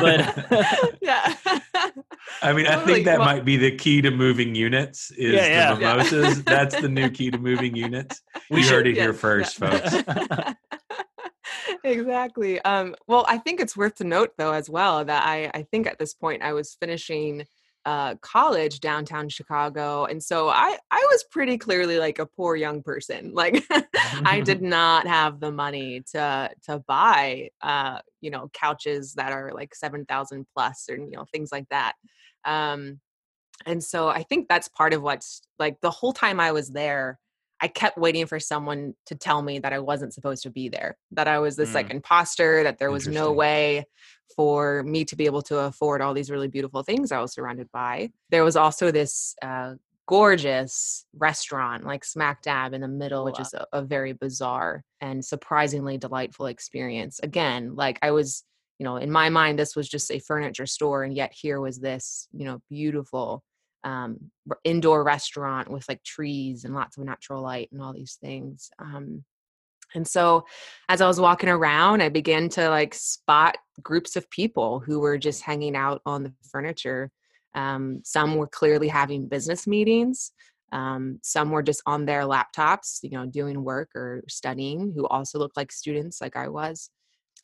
but 0.00 0.96
yeah. 1.00 1.34
I 2.40 2.52
mean, 2.52 2.66
I 2.66 2.74
Totally. 2.74 2.94
think 2.94 3.04
that 3.06 3.18
Well- 3.18 3.26
might 3.28 3.44
be 3.44 3.56
the 3.56 3.76
key 3.76 4.00
to 4.02 4.10
moving 4.10 4.54
units 4.54 5.10
is 5.12 5.34
Yeah, 5.34 5.46
yeah. 5.46 5.74
the 5.74 5.80
Yeah. 5.80 5.92
mimosas. 5.96 6.44
That's 6.44 6.80
the 6.80 6.88
new 6.88 7.10
key 7.10 7.30
to 7.30 7.38
moving 7.38 7.76
units. 7.76 8.22
We 8.50 8.60
you 8.62 8.68
heard 8.68 8.86
should- 8.86 8.96
it 8.96 9.00
here 9.00 9.12
first, 9.12 9.58
yeah. 9.60 9.78
folks. 9.78 10.54
exactly. 11.84 12.60
Um, 12.62 12.94
well, 13.06 13.24
I 13.28 13.38
think 13.38 13.60
it's 13.60 13.76
worth 13.76 13.96
to 13.96 14.04
note 14.04 14.30
though 14.38 14.52
as 14.52 14.70
well 14.70 15.04
that 15.04 15.24
I, 15.26 15.50
I 15.54 15.62
think 15.64 15.86
at 15.86 15.98
this 15.98 16.14
point 16.14 16.42
I 16.42 16.52
was 16.52 16.76
finishing 16.78 17.46
uh, 17.84 18.14
college 18.20 18.78
downtown 18.78 19.28
Chicago, 19.28 20.04
and 20.04 20.22
so 20.22 20.48
I 20.48 20.78
I 20.92 21.06
was 21.10 21.24
pretty 21.24 21.58
clearly 21.58 21.98
like 21.98 22.20
a 22.20 22.26
poor 22.26 22.54
young 22.54 22.80
person. 22.80 23.32
Like 23.42 23.64
I 24.24 24.40
did 24.40 24.62
not 24.62 25.08
have 25.08 25.40
the 25.40 25.50
money 25.50 26.00
to 26.12 26.50
to 26.66 26.78
buy 26.86 27.50
uh, 27.60 27.98
you 28.20 28.30
know 28.30 28.48
couches 28.52 29.14
that 29.14 29.32
are 29.32 29.50
like 29.52 29.74
seven 29.74 30.04
thousand 30.04 30.46
plus 30.54 30.86
or 30.88 30.96
you 30.96 31.10
know 31.10 31.24
things 31.32 31.50
like 31.50 31.68
that. 31.70 31.94
Um, 32.44 33.00
and 33.66 33.82
so 33.82 34.08
I 34.08 34.22
think 34.22 34.48
that's 34.48 34.68
part 34.68 34.92
of 34.92 35.02
what's 35.02 35.42
like 35.58 35.80
the 35.80 35.90
whole 35.90 36.12
time 36.12 36.40
I 36.40 36.52
was 36.52 36.70
there. 36.70 37.18
I 37.60 37.68
kept 37.68 37.96
waiting 37.96 38.26
for 38.26 38.40
someone 38.40 38.94
to 39.06 39.14
tell 39.14 39.40
me 39.40 39.60
that 39.60 39.72
I 39.72 39.78
wasn't 39.78 40.12
supposed 40.12 40.42
to 40.42 40.50
be 40.50 40.68
there, 40.68 40.96
that 41.12 41.28
I 41.28 41.38
was 41.38 41.54
this 41.54 41.70
mm. 41.70 41.74
like 41.74 41.90
imposter, 41.90 42.64
that 42.64 42.78
there 42.78 42.90
was 42.90 43.06
no 43.06 43.30
way 43.30 43.86
for 44.34 44.82
me 44.82 45.04
to 45.04 45.14
be 45.14 45.26
able 45.26 45.42
to 45.42 45.58
afford 45.58 46.00
all 46.00 46.12
these 46.12 46.30
really 46.30 46.48
beautiful 46.48 46.82
things 46.82 47.12
I 47.12 47.20
was 47.20 47.32
surrounded 47.32 47.70
by. 47.72 48.10
There 48.30 48.42
was 48.42 48.56
also 48.56 48.90
this 48.90 49.36
uh, 49.42 49.74
gorgeous 50.06 51.06
restaurant, 51.16 51.84
like 51.84 52.04
smack 52.04 52.42
dab 52.42 52.74
in 52.74 52.80
the 52.80 52.88
middle, 52.88 53.24
which 53.24 53.38
is 53.38 53.54
a, 53.54 53.66
a 53.72 53.82
very 53.82 54.12
bizarre 54.12 54.82
and 55.00 55.24
surprisingly 55.24 55.98
delightful 55.98 56.46
experience. 56.46 57.20
Again, 57.22 57.76
like 57.76 57.98
I 58.02 58.10
was, 58.10 58.42
you 58.78 58.84
know, 58.84 58.96
in 58.96 59.10
my 59.10 59.28
mind, 59.28 59.58
this 59.58 59.76
was 59.76 59.88
just 59.88 60.10
a 60.10 60.18
furniture 60.18 60.66
store, 60.66 61.04
and 61.04 61.14
yet 61.14 61.32
here 61.32 61.60
was 61.60 61.78
this, 61.78 62.28
you 62.32 62.44
know, 62.44 62.60
beautiful 62.68 63.42
um, 63.84 64.30
indoor 64.64 65.04
restaurant 65.04 65.70
with 65.70 65.88
like 65.88 66.02
trees 66.02 66.64
and 66.64 66.74
lots 66.74 66.96
of 66.96 67.04
natural 67.04 67.42
light 67.42 67.68
and 67.72 67.82
all 67.82 67.92
these 67.92 68.18
things. 68.20 68.70
Um, 68.78 69.24
and 69.94 70.06
so 70.06 70.46
as 70.88 71.00
I 71.00 71.06
was 71.06 71.20
walking 71.20 71.48
around, 71.48 72.02
I 72.02 72.08
began 72.08 72.48
to 72.50 72.70
like 72.70 72.94
spot 72.94 73.56
groups 73.82 74.16
of 74.16 74.30
people 74.30 74.80
who 74.80 75.00
were 75.00 75.18
just 75.18 75.42
hanging 75.42 75.76
out 75.76 76.00
on 76.06 76.22
the 76.22 76.32
furniture. 76.50 77.10
Um, 77.54 78.00
some 78.04 78.36
were 78.36 78.46
clearly 78.46 78.88
having 78.88 79.28
business 79.28 79.66
meetings. 79.66 80.32
Um, 80.72 81.18
some 81.22 81.50
were 81.50 81.62
just 81.62 81.82
on 81.84 82.06
their 82.06 82.22
laptops, 82.22 83.00
you 83.02 83.10
know, 83.10 83.26
doing 83.26 83.62
work 83.62 83.90
or 83.94 84.22
studying, 84.28 84.92
who 84.96 85.06
also 85.06 85.38
looked 85.38 85.56
like 85.56 85.70
students, 85.70 86.20
like 86.22 86.36
I 86.36 86.48
was. 86.48 86.88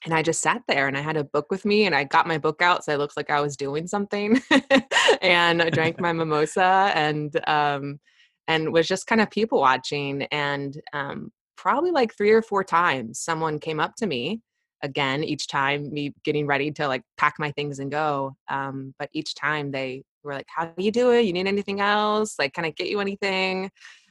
And 0.05 0.15
I 0.15 0.23
just 0.23 0.41
sat 0.41 0.63
there 0.69 0.87
and 0.87 0.97
I 0.97 1.01
had 1.01 1.17
a 1.17 1.25
book 1.25 1.51
with 1.51 1.65
me 1.65 1.87
and 1.87 1.95
I 1.95 2.05
got 2.05 2.27
my 2.27 2.39
book 2.39 2.63
out 2.63 2.85
so 2.85 2.93
I 2.93 2.97
looked 2.97 3.17
like 3.17 3.31
I 3.31 3.41
was 3.41 3.57
doing 3.57 3.87
something. 3.87 4.41
and 5.23 5.61
I 5.61 5.71
drank 5.71 6.01
my 6.01 6.13
mimosa 6.13 6.93
and 6.95 7.39
um, 7.49 7.99
and 8.47 8.73
was 8.73 8.87
just 8.87 9.07
kind 9.07 9.21
of 9.21 9.31
people 9.31 9.61
watching. 9.61 10.23
And 10.31 10.81
um, 10.93 11.33
probably 11.59 11.91
like 11.91 12.17
three 12.17 12.31
or 12.31 12.41
four 12.41 12.63
times 12.65 13.19
someone 13.19 13.59
came 13.59 13.81
up 13.81 13.97
to 13.97 14.07
me 14.07 14.41
again 14.83 15.25
each 15.25 15.49
time 15.49 15.93
me 15.93 16.15
getting 16.25 16.47
ready 16.47 16.71
to 16.71 16.87
like 16.87 17.03
pack 17.19 17.35
my 17.39 17.51
things 17.51 17.81
and 17.81 17.91
go 17.91 18.35
um, 18.49 18.95
but 18.99 19.11
each 19.13 19.35
time 19.35 19.71
they 19.71 20.03
were 20.23 20.33
like 20.33 20.47
how 20.55 20.65
do 20.65 20.85
you 20.85 20.93
do 20.93 21.11
it 21.11 21.23
you 21.23 21.33
need 21.33 21.49
anything 21.49 21.81
else 21.81 22.37
like 22.39 22.55
can 22.55 22.65
i 22.65 22.71
get 22.71 22.89
you 22.89 23.01
anything 23.01 23.71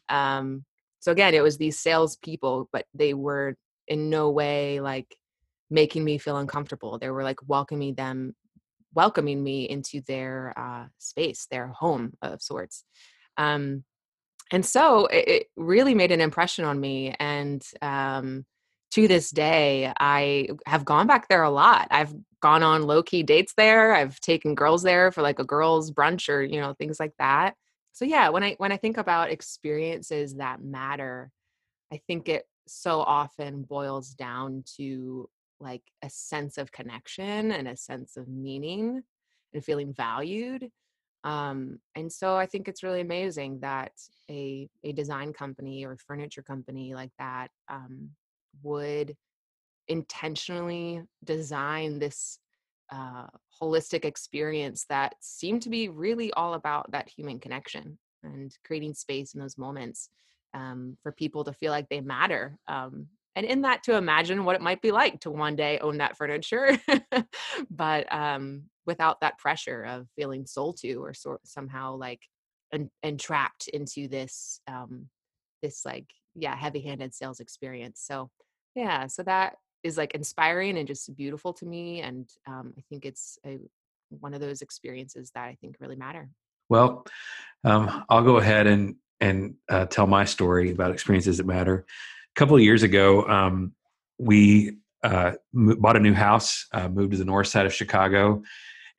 um, 0.10 0.64
so 1.00 1.12
again 1.12 1.34
it 1.34 1.42
was 1.42 1.58
these 1.58 1.80
salespeople 1.80 2.70
but 2.74 2.86
they 2.94 3.14
were 3.14 3.56
in 3.88 4.10
no 4.10 4.30
way 4.30 4.82
like 4.82 5.16
making 5.70 6.04
me 6.04 6.18
feel 6.18 6.38
uncomfortable. 6.38 6.98
They 6.98 7.10
were 7.10 7.24
like 7.24 7.40
welcoming 7.48 7.96
them 7.96 8.36
welcoming 8.94 9.44
me 9.44 9.70
into 9.70 10.02
their 10.08 10.54
uh, 10.58 10.86
space 10.98 11.48
their 11.52 11.68
home 11.68 12.14
of 12.22 12.42
sorts. 12.42 12.84
Um, 13.38 13.84
and 14.52 14.66
so 14.66 15.06
it, 15.08 15.28
it, 15.28 15.48
really 15.56 15.94
made 15.94 16.12
an 16.12 16.22
impression 16.22 16.66
on 16.66 16.80
me 16.80 17.14
and 17.20 17.64
um, 17.82 18.46
to 18.92 19.08
this 19.08 19.30
day 19.30 19.92
i 20.00 20.48
have 20.66 20.86
gone 20.86 21.06
back 21.08 21.28
there 21.28 21.44
a 21.44 21.50
lot. 21.50 21.88
I've 21.92 22.14
gone 22.42 22.64
on 22.64 22.84
low-key 22.84 23.24
dates 23.24 23.54
there. 23.58 23.94
I've 23.94 24.20
taken 24.22 24.56
girls 24.56 24.82
there 24.82 25.12
for 25.12 25.22
like 25.22 25.40
a 25.40 25.44
girls 25.44 25.92
brunch 25.92 26.30
or 26.30 26.42
you 26.42 26.60
know 26.60 26.74
things 26.74 27.00
like 27.00 27.14
that. 27.20 27.56
So 27.94 28.06
yeah 28.06 28.30
when 28.30 28.44
i 28.44 28.56
when 28.58 28.72
i 28.72 28.78
think 28.78 28.98
about 28.98 29.32
experiences 29.32 30.36
that 30.36 30.64
matter 30.64 31.32
i 31.92 32.00
think 32.08 32.30
it 32.30 32.46
so 32.68 33.02
often 33.02 33.64
boils 33.64 34.10
down 34.10 34.64
to 34.78 35.30
like 35.60 35.84
a 36.04 36.10
sense 36.10 36.58
of 36.58 36.72
connection 36.72 37.52
and 37.52 37.68
a 37.68 37.78
sense 37.78 38.18
of 38.18 38.28
meaning 38.28 39.02
and 39.54 39.64
feeling 39.64 39.94
valued 39.94 40.70
um, 41.24 41.80
and 41.96 42.12
so 42.12 42.36
I 42.36 42.46
think 42.46 42.68
it's 42.68 42.84
really 42.84 43.02
amazing 43.02 43.60
that 43.62 43.92
a 44.30 44.70
a 44.84 44.94
design 44.94 45.34
company 45.34 45.86
or 45.86 45.98
furniture 45.98 46.44
company 46.44 46.94
like 46.94 47.12
that 47.20 47.50
um, 47.70 48.12
would 48.64 49.16
intentionally 49.88 51.02
design 51.24 52.00
this 52.00 52.40
uh, 52.92 53.28
holistic 53.62 54.06
experience 54.06 54.86
that 54.90 55.16
seemed 55.20 55.62
to 55.64 55.70
be 55.70 55.90
really 55.90 56.32
all 56.34 56.54
about 56.54 56.90
that 56.92 57.10
human 57.10 57.40
connection 57.40 57.98
and 58.24 58.56
creating 58.66 58.94
space 58.94 59.34
in 59.34 59.42
those 59.42 59.58
moments 59.58 60.10
um, 60.54 60.98
for 61.04 61.12
people 61.12 61.44
to 61.44 61.52
feel 61.52 61.72
like 61.72 61.90
they 61.90 62.00
matter 62.00 62.58
um, 62.68 63.08
and 63.38 63.46
in 63.46 63.62
that 63.62 63.84
to 63.84 63.96
imagine 63.96 64.46
what 64.46 64.56
it 64.56 64.62
might 64.62 64.82
be 64.82 64.92
like 64.92 65.20
to 65.20 65.30
one 65.30 65.56
day 65.56 65.78
own 65.80 65.98
that 66.00 66.18
furniture 66.18 66.76
but 67.70 68.12
um, 68.12 68.64
without 68.88 69.22
that 69.22 69.38
pressure 69.38 69.84
of 69.84 70.08
feeling 70.16 70.48
sold 70.48 70.78
to 70.78 70.96
or 70.96 71.14
sort 71.14 71.40
somehow 71.46 71.96
like 71.96 72.22
en- 72.74 72.90
entrapped 73.04 73.68
into 73.68 74.08
this 74.08 74.60
um, 74.68 75.08
this 75.62 75.86
like 75.86 76.08
yeah 76.36 76.56
heavy-handed 76.56 77.14
sales 77.14 77.40
experience. 77.40 78.02
So 78.04 78.32
yeah 78.76 79.06
so 79.06 79.22
that 79.24 79.58
is 79.84 79.98
like 79.98 80.16
inspiring 80.16 80.78
and 80.80 80.88
just 80.88 81.16
beautiful 81.16 81.54
to 81.54 81.66
me 81.66 82.02
and 82.02 82.28
um, 82.48 82.74
i 82.78 82.82
think 82.90 83.06
it's 83.06 83.38
a, 83.46 83.60
one 84.10 84.34
of 84.34 84.42
those 84.42 84.62
experiences 84.62 85.32
that 85.36 85.46
i 85.46 85.56
think 85.62 85.76
really 85.80 85.96
matter. 85.96 86.30
Well 86.70 87.06
um, 87.64 88.04
i'll 88.10 88.24
go 88.24 88.38
ahead 88.38 88.66
and 88.66 88.96
and 89.20 89.56
uh, 89.70 89.86
tell 89.86 90.08
my 90.08 90.26
story 90.26 90.72
about 90.72 90.92
experiences 90.92 91.38
that 91.38 91.46
matter 91.48 91.86
couple 92.38 92.56
of 92.56 92.62
years 92.62 92.84
ago 92.84 93.28
um, 93.28 93.74
we 94.18 94.78
uh, 95.04 95.34
bought 95.54 95.98
a 95.98 96.00
new 96.00 96.14
house 96.14 96.68
uh, 96.74 96.88
moved 96.88 97.12
to 97.12 97.18
the 97.18 97.26
north 97.26 97.48
side 97.48 97.66
of 97.66 97.74
chicago 97.74 98.42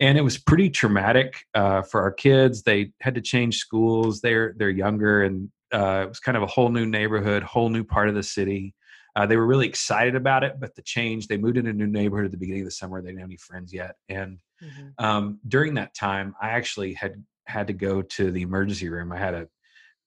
and 0.00 0.16
it 0.16 0.22
was 0.22 0.38
pretty 0.38 0.70
traumatic 0.70 1.44
uh, 1.54 1.82
for 1.82 2.00
our 2.00 2.12
kids. 2.12 2.62
They 2.62 2.92
had 3.00 3.14
to 3.16 3.20
change 3.20 3.56
schools. 3.56 4.20
They're 4.20 4.54
they're 4.56 4.70
younger, 4.70 5.24
and 5.24 5.50
uh, 5.72 6.04
it 6.04 6.08
was 6.08 6.20
kind 6.20 6.36
of 6.36 6.42
a 6.42 6.46
whole 6.46 6.68
new 6.68 6.86
neighborhood, 6.86 7.42
whole 7.42 7.68
new 7.68 7.84
part 7.84 8.08
of 8.08 8.14
the 8.14 8.22
city. 8.22 8.74
Uh, 9.16 9.26
they 9.26 9.36
were 9.36 9.46
really 9.46 9.66
excited 9.66 10.14
about 10.14 10.44
it, 10.44 10.60
but 10.60 10.74
the 10.76 10.82
change. 10.82 11.26
They 11.26 11.36
moved 11.36 11.56
into 11.56 11.70
a 11.70 11.74
new 11.74 11.86
neighborhood 11.86 12.26
at 12.26 12.30
the 12.30 12.38
beginning 12.38 12.62
of 12.62 12.68
the 12.68 12.72
summer. 12.72 13.02
They 13.02 13.08
didn't 13.08 13.20
have 13.20 13.28
any 13.28 13.38
friends 13.38 13.72
yet, 13.72 13.96
and 14.08 14.38
mm-hmm. 14.62 15.04
um, 15.04 15.40
during 15.48 15.74
that 15.74 15.94
time, 15.94 16.34
I 16.40 16.50
actually 16.50 16.94
had 16.94 17.22
had 17.46 17.66
to 17.66 17.72
go 17.72 18.02
to 18.02 18.30
the 18.30 18.42
emergency 18.42 18.88
room. 18.88 19.10
I 19.10 19.18
had 19.18 19.34
a 19.34 19.48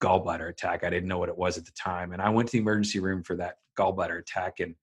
gallbladder 0.01 0.49
attack. 0.49 0.83
I 0.83 0.89
didn't 0.89 1.07
know 1.07 1.19
what 1.19 1.29
it 1.29 1.37
was 1.37 1.57
at 1.57 1.65
the 1.65 1.71
time, 1.71 2.13
and 2.13 2.21
I 2.21 2.29
went 2.29 2.49
to 2.49 2.53
the 2.53 2.59
emergency 2.59 2.99
room 2.99 3.23
for 3.23 3.35
that 3.37 3.55
gallbladder 3.77 4.19
attack 4.19 4.59
and 4.59 4.75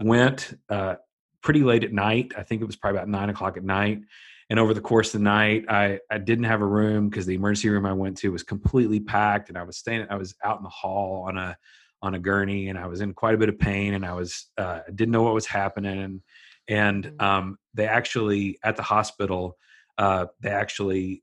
went 0.00 0.58
uh, 0.68 0.96
pretty 1.42 1.62
late 1.62 1.84
at 1.84 1.92
night. 1.92 2.32
I 2.36 2.42
think 2.42 2.62
it 2.62 2.66
was 2.66 2.76
probably 2.76 2.98
about 2.98 3.08
nine 3.08 3.30
o'clock 3.30 3.56
at 3.56 3.64
night 3.64 4.00
and 4.52 4.60
over 4.60 4.74
the 4.74 4.80
course 4.82 5.14
of 5.14 5.20
the 5.20 5.24
night 5.24 5.64
i 5.68 5.98
i 6.10 6.18
didn't 6.18 6.44
have 6.44 6.60
a 6.60 6.66
room 6.66 7.08
because 7.08 7.24
the 7.24 7.34
emergency 7.34 7.70
room 7.70 7.86
i 7.86 7.92
went 7.92 8.16
to 8.18 8.30
was 8.30 8.42
completely 8.42 9.00
packed 9.00 9.48
and 9.48 9.56
i 9.56 9.62
was 9.62 9.78
staying 9.78 10.06
i 10.10 10.14
was 10.14 10.34
out 10.44 10.58
in 10.58 10.62
the 10.62 10.68
hall 10.68 11.24
on 11.26 11.38
a 11.38 11.56
on 12.02 12.14
a 12.14 12.18
gurney 12.18 12.68
and 12.68 12.78
i 12.78 12.86
was 12.86 13.00
in 13.00 13.14
quite 13.14 13.34
a 13.34 13.38
bit 13.38 13.48
of 13.48 13.58
pain 13.58 13.94
and 13.94 14.04
i 14.04 14.12
was 14.12 14.50
uh, 14.58 14.80
didn't 14.94 15.12
know 15.12 15.22
what 15.22 15.34
was 15.34 15.46
happening 15.46 16.22
and 16.68 17.04
mm-hmm. 17.04 17.24
um, 17.24 17.58
they 17.74 17.86
actually 17.86 18.58
at 18.62 18.76
the 18.76 18.82
hospital 18.82 19.56
uh, 19.98 20.26
they 20.40 20.50
actually 20.50 21.22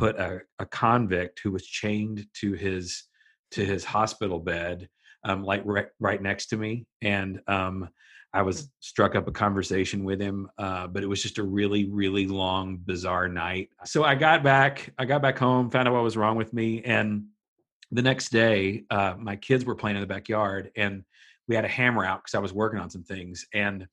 put 0.00 0.16
a, 0.16 0.40
a, 0.58 0.66
convict 0.66 1.40
who 1.42 1.52
was 1.52 1.66
chained 1.66 2.26
to 2.34 2.54
his 2.54 3.04
to 3.50 3.64
his 3.64 3.84
hospital 3.84 4.38
bed 4.38 4.88
um, 5.24 5.44
like 5.44 5.62
right, 5.64 5.88
right 5.98 6.22
next 6.22 6.46
to 6.46 6.56
me 6.56 6.86
and 7.02 7.40
um, 7.46 7.88
I 8.32 8.42
was 8.42 8.70
struck 8.78 9.16
up 9.16 9.26
a 9.26 9.32
conversation 9.32 10.04
with 10.04 10.20
him, 10.20 10.48
uh, 10.56 10.86
but 10.86 11.02
it 11.02 11.08
was 11.08 11.20
just 11.20 11.38
a 11.38 11.42
really, 11.42 11.90
really 11.90 12.26
long, 12.26 12.78
bizarre 12.84 13.28
night. 13.28 13.70
So 13.84 14.04
I 14.04 14.14
got 14.14 14.44
back, 14.44 14.92
I 14.98 15.04
got 15.04 15.20
back 15.20 15.36
home, 15.36 15.68
found 15.68 15.88
out 15.88 15.94
what 15.94 16.04
was 16.04 16.16
wrong 16.16 16.36
with 16.36 16.52
me, 16.52 16.80
and 16.84 17.24
the 17.90 18.02
next 18.02 18.28
day, 18.30 18.84
uh, 18.90 19.14
my 19.18 19.34
kids 19.34 19.64
were 19.64 19.74
playing 19.74 19.96
in 19.96 20.00
the 20.00 20.06
backyard, 20.06 20.70
and 20.76 21.02
we 21.48 21.56
had 21.56 21.64
a 21.64 21.68
hammer 21.68 22.04
out 22.04 22.20
because 22.20 22.36
I 22.36 22.38
was 22.38 22.52
working 22.52 22.78
on 22.78 22.88
some 22.88 23.02
things, 23.02 23.44
and 23.52 23.88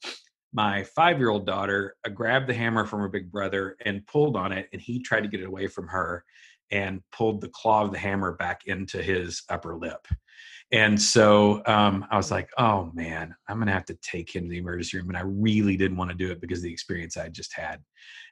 my 0.53 0.83
five-year-old 0.83 1.45
daughter 1.45 1.95
uh, 2.05 2.09
grabbed 2.09 2.47
the 2.47 2.53
hammer 2.53 2.85
from 2.85 2.99
her 2.99 3.09
big 3.09 3.31
brother 3.31 3.75
and 3.85 4.05
pulled 4.07 4.35
on 4.35 4.51
it, 4.51 4.67
and 4.73 4.81
he 4.81 5.01
tried 5.01 5.21
to 5.21 5.27
get 5.27 5.41
it 5.41 5.47
away 5.47 5.67
from 5.67 5.87
her, 5.87 6.23
and 6.71 7.01
pulled 7.11 7.41
the 7.41 7.49
claw 7.49 7.83
of 7.83 7.91
the 7.91 7.97
hammer 7.97 8.33
back 8.33 8.67
into 8.67 9.01
his 9.01 9.43
upper 9.49 9.75
lip 9.75 10.05
and 10.73 11.01
so 11.01 11.61
um, 11.65 12.05
I 12.11 12.17
was 12.17 12.29
like, 12.29 12.49
oh 12.57 12.91
man, 12.93 13.33
I'm 13.47 13.57
gonna 13.57 13.71
have 13.71 13.85
to 13.85 13.97
take 14.01 14.35
him 14.35 14.43
to 14.43 14.49
the 14.49 14.57
emergency 14.57 14.97
room. 14.97 15.07
And 15.07 15.17
I 15.17 15.21
really 15.21 15.77
didn't 15.77 15.95
want 15.95 16.11
to 16.11 16.17
do 16.17 16.29
it 16.29 16.41
because 16.41 16.59
of 16.59 16.63
the 16.63 16.73
experience 16.73 17.15
I 17.15 17.29
just 17.29 17.53
had. 17.53 17.81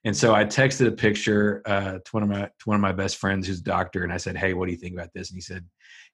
And 0.04 0.16
so 0.16 0.36
I 0.36 0.44
texted 0.44 0.88
a 0.88 0.92
picture 0.92 1.62
uh, 1.66 1.94
to 1.94 2.12
one 2.12 2.24
of 2.24 2.30
my 2.30 2.42
to 2.44 2.66
one 2.66 2.76
of 2.76 2.82
my 2.82 2.92
best 2.92 3.18
friends 3.18 3.48
who's 3.48 3.60
a 3.60 3.64
doctor, 3.64 4.04
and 4.04 4.12
I 4.12 4.18
said, 4.18 4.36
hey, 4.36 4.54
what 4.54 4.66
do 4.66 4.74
you 4.74 4.78
think 4.78 4.94
about 4.94 5.14
this? 5.14 5.30
And 5.30 5.38
he 5.38 5.42
said, 5.42 5.66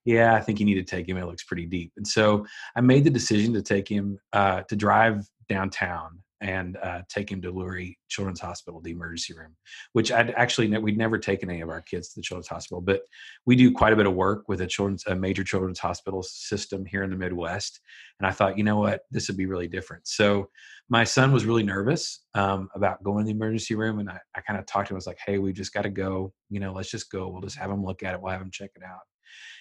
yeah, 0.06 0.36
I 0.36 0.42
think 0.42 0.60
you 0.60 0.66
need 0.66 0.76
to 0.76 0.84
take 0.84 1.10
him. 1.10 1.18
It 1.18 1.26
looks 1.26 1.44
pretty 1.44 1.66
deep. 1.66 1.92
And 1.98 2.08
so 2.08 2.46
I 2.76 2.82
made 2.82 3.04
the 3.04 3.10
decision 3.10 3.54
to 3.54 3.64
take 3.64 3.88
him 3.88 4.20
uh, 4.32 4.62
to 4.64 4.76
drive 4.76 5.26
downtown 5.52 6.20
and 6.40 6.78
uh, 6.78 7.02
take 7.08 7.32
him 7.32 7.42
to 7.42 7.54
Lurie 7.54 7.98
Children's 8.10 8.40
Hospital, 8.40 8.82
the 8.82 8.92
emergency 8.92 9.34
room, 9.38 9.56
which 9.94 10.12
I'd 10.12 10.32
actually 10.32 10.76
we'd 10.80 10.98
never 10.98 11.20
taken 11.20 11.50
any 11.50 11.62
of 11.62 11.70
our 11.70 11.82
kids 11.82 12.10
to 12.10 12.20
the 12.20 12.24
Children's 12.24 12.48
Hospital, 12.48 12.82
but 12.82 13.02
we 13.46 13.56
do 13.56 13.72
quite 13.72 13.94
a 13.94 13.96
bit 13.96 14.08
of 14.08 14.14
work 14.14 14.46
with 14.48 14.62
a 14.62 14.68
children's 14.68 15.06
a 15.06 15.16
major 15.16 15.44
children's 15.44 15.78
hospital 15.78 16.24
system 16.24 16.84
here 16.86 17.04
in 17.04 17.12
the 17.12 17.16
Midwest, 17.16 17.80
and 18.20 18.28
I 18.28 18.32
thought, 18.32 18.58
you 18.58 18.64
know 18.64 18.78
what, 18.78 19.02
this 19.12 19.28
would 19.28 19.38
be 19.38 19.46
really 19.46 19.68
different. 19.68 20.08
So 20.08 20.50
my 20.90 21.04
son 21.04 21.32
was 21.32 21.46
really 21.46 21.64
nervous 21.64 22.24
um, 22.34 22.70
about 22.76 23.04
going 23.04 23.20
to 23.20 23.26
the 23.26 23.38
emergency 23.38 23.76
room, 23.76 24.00
and 24.00 24.10
I, 24.10 24.20
I 24.36 24.42
kind 24.42 24.58
of 24.58 24.66
talked 24.66 24.88
to 24.88 24.94
him. 24.94 24.96
I 24.96 25.04
was 25.04 25.08
like, 25.08 25.20
hey, 25.26 25.38
we 25.38 25.54
just 25.54 25.74
got 25.74 25.84
to 25.84 25.90
go. 25.90 26.34
You 26.50 26.60
know, 26.60 26.74
let's 26.74 26.90
just 26.90 27.12
go. 27.12 27.28
We'll 27.28 27.42
just 27.42 27.58
have 27.58 27.70
him 27.70 27.86
look 27.86 28.02
at 28.04 28.16
it. 28.16 28.22
We'll 28.22 28.32
have 28.32 28.42
him 28.42 28.52
check 28.52 28.72
it 28.76 28.84
out. 28.84 29.02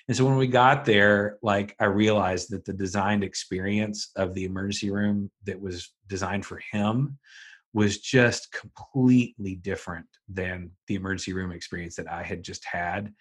And 0.09 0.17
so 0.17 0.25
when 0.25 0.37
we 0.37 0.47
got 0.47 0.85
there, 0.85 1.39
like 1.43 1.77
I 1.81 1.85
realized 1.85 2.51
that 2.51 2.65
the 2.65 2.73
designed 2.73 3.23
experience 3.23 4.11
of 4.17 4.35
the 4.35 4.45
emergency 4.45 4.91
room 4.91 5.31
that 5.45 5.61
was 5.61 5.93
designed 6.09 6.45
for 6.45 6.61
him 6.73 7.19
was 7.73 7.99
just 7.99 8.53
completely 8.53 9.55
different 9.57 10.07
than 10.29 10.71
the 10.89 10.97
emergency 10.97 11.33
room 11.33 11.53
experience 11.53 11.95
that 11.97 12.11
I 12.11 12.23
had 12.23 12.43
just 12.43 12.65
had. 12.65 13.13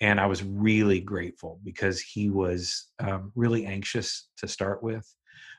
And 0.00 0.20
I 0.20 0.26
was 0.26 0.44
really 0.44 1.00
grateful 1.00 1.58
because 1.64 2.00
he 2.00 2.30
was 2.30 2.90
um, 3.00 3.32
really 3.34 3.66
anxious 3.66 4.28
to 4.36 4.46
start 4.46 4.82
with. 4.82 5.12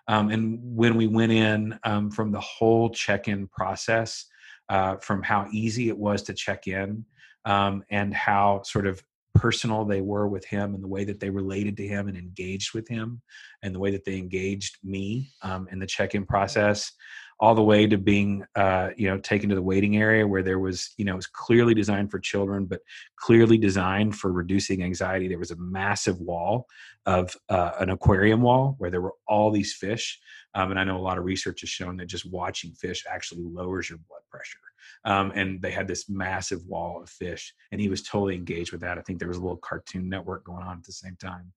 Um, 0.08 0.30
and 0.30 0.60
when 0.62 0.96
we 0.96 1.08
went 1.08 1.34
in 1.34 1.78
um, 1.84 2.10
from 2.12 2.32
the 2.32 2.40
whole 2.40 2.90
check 2.90 3.28
in 3.28 3.48
process, 3.48 4.26
uh, 4.70 4.98
from 4.98 5.24
how 5.24 5.48
easy 5.52 5.90
it 5.90 5.98
was 5.98 6.22
to 6.24 6.34
check 6.34 6.68
in 6.68 7.06
um, 7.46 7.84
and 7.90 8.14
how 8.14 8.62
sort 8.64 8.88
of 8.88 9.02
personal 9.38 9.86
they 9.86 10.02
were 10.02 10.28
with 10.28 10.46
him 10.46 10.74
and 10.74 10.84
the 10.84 10.88
way 10.88 11.04
that 11.04 11.20
they 11.20 11.30
related 11.30 11.78
to 11.78 11.88
him 11.88 12.08
and 12.08 12.18
engaged 12.18 12.74
with 12.74 12.88
him 12.88 13.22
and 13.64 13.74
the 13.74 13.80
way 13.80 13.92
that 13.92 14.06
they 14.06 14.18
engaged 14.18 14.78
me 14.84 15.32
um, 15.42 15.68
in 15.72 15.80
the 15.80 15.88
check-in 15.88 16.26
process 16.26 16.92
all 17.40 17.54
the 17.54 17.64
way 17.64 17.86
to 17.86 17.98
being 17.98 18.44
uh, 18.56 18.90
you 18.98 19.08
know 19.08 19.18
taken 19.20 19.50
to 19.50 19.56
the 19.56 19.62
waiting 19.62 19.98
area 19.98 20.28
where 20.28 20.42
there 20.42 20.60
was 20.60 20.94
you 20.98 21.06
know 21.06 21.14
it 21.14 21.18
was 21.18 21.28
clearly 21.28 21.74
designed 21.74 22.10
for 22.10 22.20
children 22.20 22.66
but 22.66 22.82
clearly 23.16 23.58
designed 23.58 24.16
for 24.16 24.32
reducing 24.32 24.84
anxiety. 24.84 25.28
There 25.28 25.38
was 25.38 25.52
a 25.52 25.58
massive 25.58 26.20
wall 26.20 26.68
of 27.08 27.36
uh, 27.50 27.72
an 27.80 27.90
aquarium 27.90 28.42
wall 28.42 28.76
where 28.80 28.92
there 28.92 29.02
were 29.02 29.14
all 29.28 29.50
these 29.50 29.74
fish 29.74 30.20
um, 30.54 30.72
and 30.72 30.80
i 30.80 30.84
know 30.84 30.98
a 30.98 31.00
lot 31.00 31.18
of 31.18 31.24
research 31.24 31.62
has 31.62 31.70
shown 31.70 31.96
that 31.98 32.06
just 32.06 32.30
watching 32.30 32.72
fish 32.74 33.06
actually 33.10 33.42
lowers 33.44 33.90
your 33.90 33.98
blood 34.10 34.22
pressure 34.30 34.60
um, 35.06 35.32
and 35.36 35.62
they 35.62 35.72
had 35.72 35.88
this 35.88 36.10
massive 36.10 36.66
wall 36.66 37.02
of 37.02 37.10
fish 37.10 37.54
and 37.72 37.80
he 37.80 37.90
was 37.90 38.04
totally 38.04 38.36
engaged 38.36 38.72
with 38.72 38.82
that. 38.82 38.98
I 38.98 39.02
think 39.02 39.20
there 39.20 39.28
was 39.28 39.38
a 39.38 39.42
little 39.42 39.58
cartoon 39.58 40.10
network 40.10 40.46
going 40.46 40.64
on 40.64 40.78
at 40.78 40.84
the 40.84 40.92
same 40.92 41.18
time. 41.20 41.52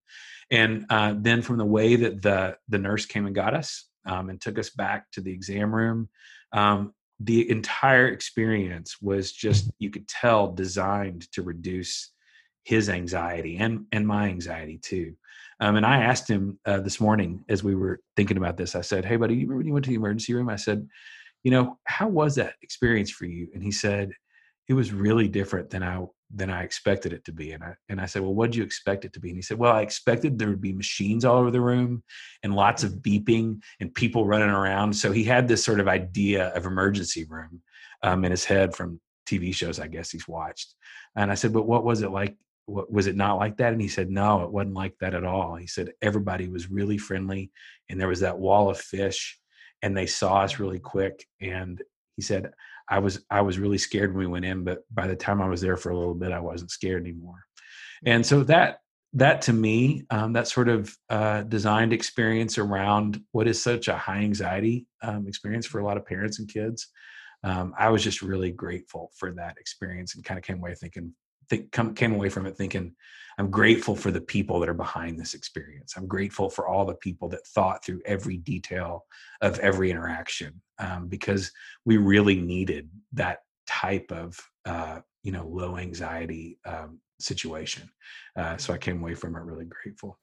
And 0.50 0.86
uh, 0.90 1.14
then 1.16 1.42
from 1.42 1.58
the 1.58 1.64
way 1.64 1.96
that 1.96 2.22
the 2.22 2.56
the 2.68 2.78
nurse 2.78 3.06
came 3.06 3.26
and 3.26 3.34
got 3.34 3.54
us 3.54 3.86
um, 4.06 4.30
and 4.30 4.40
took 4.40 4.58
us 4.58 4.70
back 4.70 5.10
to 5.12 5.20
the 5.20 5.32
exam 5.32 5.74
room 5.74 6.08
um, 6.52 6.92
the 7.20 7.48
entire 7.50 8.08
experience 8.08 9.00
was 9.02 9.32
just 9.32 9.70
you 9.78 9.90
could 9.90 10.08
tell 10.08 10.50
designed 10.52 11.30
to 11.32 11.42
reduce 11.42 12.10
his 12.64 12.88
anxiety 12.88 13.58
and 13.58 13.86
and 13.92 14.06
my 14.06 14.28
anxiety 14.28 14.78
too. 14.78 15.14
Um, 15.60 15.76
and 15.76 15.84
i 15.84 16.02
asked 16.02 16.28
him 16.28 16.58
uh, 16.64 16.80
this 16.80 17.00
morning 17.00 17.44
as 17.48 17.62
we 17.62 17.74
were 17.74 18.00
thinking 18.16 18.38
about 18.38 18.56
this 18.56 18.74
i 18.74 18.80
said 18.80 19.04
hey 19.04 19.16
buddy 19.16 19.34
you 19.34 19.40
remember 19.40 19.58
when 19.58 19.66
you 19.66 19.72
went 19.74 19.84
to 19.84 19.90
the 19.90 19.96
emergency 19.96 20.32
room? 20.32 20.48
I 20.48 20.56
said 20.56 20.88
you 21.42 21.50
know, 21.50 21.78
how 21.84 22.08
was 22.08 22.34
that 22.36 22.54
experience 22.62 23.10
for 23.10 23.24
you? 23.24 23.48
And 23.54 23.62
he 23.62 23.72
said, 23.72 24.12
it 24.68 24.74
was 24.74 24.92
really 24.92 25.28
different 25.28 25.70
than 25.70 25.82
I 25.82 26.04
than 26.32 26.48
I 26.48 26.62
expected 26.62 27.12
it 27.12 27.24
to 27.24 27.32
be. 27.32 27.52
And 27.52 27.64
I 27.64 27.74
and 27.88 28.00
I 28.00 28.06
said, 28.06 28.22
well, 28.22 28.34
what 28.34 28.50
did 28.50 28.56
you 28.56 28.62
expect 28.62 29.04
it 29.04 29.12
to 29.14 29.20
be? 29.20 29.30
And 29.30 29.36
he 29.36 29.42
said, 29.42 29.58
well, 29.58 29.72
I 29.72 29.82
expected 29.82 30.38
there 30.38 30.48
would 30.48 30.60
be 30.60 30.72
machines 30.72 31.24
all 31.24 31.38
over 31.38 31.50
the 31.50 31.60
room 31.60 32.04
and 32.44 32.54
lots 32.54 32.84
of 32.84 32.94
beeping 32.94 33.60
and 33.80 33.92
people 33.92 34.26
running 34.26 34.48
around. 34.48 34.92
So 34.92 35.10
he 35.10 35.24
had 35.24 35.48
this 35.48 35.64
sort 35.64 35.80
of 35.80 35.88
idea 35.88 36.48
of 36.50 36.66
emergency 36.66 37.24
room 37.24 37.62
um, 38.02 38.24
in 38.24 38.30
his 38.30 38.44
head 38.44 38.76
from 38.76 39.00
TV 39.26 39.52
shows, 39.52 39.80
I 39.80 39.88
guess 39.88 40.10
he's 40.10 40.28
watched. 40.28 40.74
And 41.16 41.32
I 41.32 41.34
said, 41.34 41.52
but 41.52 41.66
what 41.66 41.84
was 41.84 42.02
it 42.02 42.10
like? 42.10 42.36
What, 42.66 42.92
was 42.92 43.08
it 43.08 43.16
not 43.16 43.38
like 43.38 43.56
that? 43.56 43.72
And 43.72 43.82
he 43.82 43.88
said, 43.88 44.08
no, 44.08 44.44
it 44.44 44.52
wasn't 44.52 44.74
like 44.74 44.94
that 45.00 45.14
at 45.14 45.24
all. 45.24 45.56
He 45.56 45.66
said 45.66 45.92
everybody 46.00 46.46
was 46.48 46.70
really 46.70 46.98
friendly, 46.98 47.50
and 47.88 48.00
there 48.00 48.06
was 48.06 48.20
that 48.20 48.38
wall 48.38 48.70
of 48.70 48.78
fish 48.78 49.39
and 49.82 49.96
they 49.96 50.06
saw 50.06 50.40
us 50.40 50.58
really 50.58 50.78
quick 50.78 51.26
and 51.40 51.82
he 52.16 52.22
said 52.22 52.52
i 52.88 52.98
was 52.98 53.24
i 53.30 53.40
was 53.40 53.58
really 53.58 53.78
scared 53.78 54.10
when 54.14 54.26
we 54.26 54.26
went 54.26 54.44
in 54.44 54.64
but 54.64 54.80
by 54.90 55.06
the 55.06 55.16
time 55.16 55.40
i 55.40 55.48
was 55.48 55.60
there 55.60 55.76
for 55.76 55.90
a 55.90 55.98
little 55.98 56.14
bit 56.14 56.32
i 56.32 56.40
wasn't 56.40 56.70
scared 56.70 57.02
anymore. 57.02 57.44
And 58.04 58.24
so 58.24 58.42
that 58.44 58.78
that 59.12 59.42
to 59.42 59.52
me 59.52 60.04
um, 60.10 60.32
that 60.34 60.46
sort 60.46 60.68
of 60.68 60.96
uh, 61.08 61.42
designed 61.42 61.92
experience 61.92 62.58
around 62.58 63.20
what 63.32 63.48
is 63.48 63.60
such 63.60 63.88
a 63.88 63.96
high 63.96 64.18
anxiety 64.18 64.86
um, 65.02 65.26
experience 65.26 65.66
for 65.66 65.80
a 65.80 65.84
lot 65.84 65.96
of 65.96 66.06
parents 66.06 66.38
and 66.38 66.48
kids 66.48 66.88
um, 67.42 67.74
i 67.78 67.88
was 67.88 68.04
just 68.04 68.22
really 68.22 68.52
grateful 68.52 69.10
for 69.16 69.32
that 69.32 69.56
experience 69.58 70.14
and 70.14 70.24
kind 70.24 70.38
of 70.38 70.44
came 70.44 70.58
away 70.58 70.74
thinking 70.74 71.12
think, 71.50 71.72
come, 71.72 71.94
came 71.94 72.14
away 72.14 72.30
from 72.30 72.46
it 72.46 72.56
thinking 72.56 72.94
I'm 73.38 73.50
grateful 73.50 73.96
for 73.96 74.10
the 74.10 74.20
people 74.20 74.60
that 74.60 74.68
are 74.68 74.74
behind 74.74 75.18
this 75.18 75.32
experience. 75.32 75.94
I'm 75.96 76.06
grateful 76.06 76.50
for 76.50 76.68
all 76.68 76.84
the 76.84 76.94
people 76.96 77.26
that 77.30 77.46
thought 77.46 77.82
through 77.82 78.02
every 78.04 78.36
detail 78.36 79.06
of 79.40 79.58
every 79.60 79.90
interaction 79.90 80.60
um, 80.78 81.08
because 81.08 81.50
we 81.86 81.96
really 81.96 82.38
needed 82.38 82.90
that 83.14 83.38
type 83.66 84.12
of 84.12 84.38
uh, 84.66 85.00
you 85.22 85.32
know 85.32 85.46
low 85.46 85.78
anxiety 85.78 86.58
um, 86.66 86.98
situation. 87.18 87.88
Uh, 88.36 88.58
so 88.58 88.74
I 88.74 88.78
came 88.78 89.00
away 89.00 89.14
from 89.14 89.34
it 89.36 89.40
really 89.40 89.66
grateful. 89.66 90.18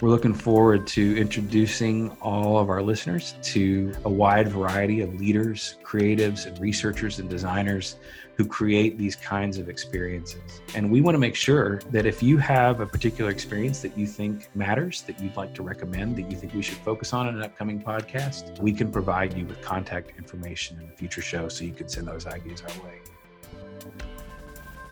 We're 0.00 0.10
looking 0.10 0.34
forward 0.34 0.88
to 0.88 1.16
introducing 1.16 2.10
all 2.20 2.58
of 2.58 2.68
our 2.68 2.82
listeners 2.82 3.36
to 3.42 3.94
a 4.04 4.10
wide 4.10 4.48
variety 4.48 5.02
of 5.02 5.14
leaders, 5.20 5.76
creatives, 5.84 6.46
and 6.46 6.58
researchers 6.58 7.20
and 7.20 7.30
designers 7.30 7.94
who 8.36 8.44
create 8.44 8.98
these 8.98 9.14
kinds 9.14 9.56
of 9.56 9.68
experiences. 9.68 10.60
And 10.74 10.90
we 10.90 11.00
want 11.00 11.14
to 11.14 11.20
make 11.20 11.36
sure 11.36 11.78
that 11.92 12.06
if 12.06 12.24
you 12.24 12.38
have 12.38 12.80
a 12.80 12.86
particular 12.86 13.30
experience 13.30 13.82
that 13.82 13.96
you 13.96 14.08
think 14.08 14.48
matters, 14.56 15.02
that 15.02 15.20
you'd 15.20 15.36
like 15.36 15.54
to 15.54 15.62
recommend, 15.62 16.16
that 16.16 16.28
you 16.28 16.36
think 16.36 16.54
we 16.54 16.62
should 16.62 16.78
focus 16.78 17.12
on 17.12 17.28
in 17.28 17.36
an 17.36 17.42
upcoming 17.44 17.80
podcast, 17.80 18.58
we 18.58 18.72
can 18.72 18.90
provide 18.90 19.36
you 19.38 19.46
with 19.46 19.62
contact 19.62 20.10
information 20.18 20.76
in 20.80 20.88
a 20.88 20.92
future 20.92 21.22
show 21.22 21.48
so 21.48 21.64
you 21.64 21.72
can 21.72 21.88
send 21.88 22.08
those 22.08 22.26
ideas 22.26 22.62
our 22.62 22.84
way. 22.84 22.98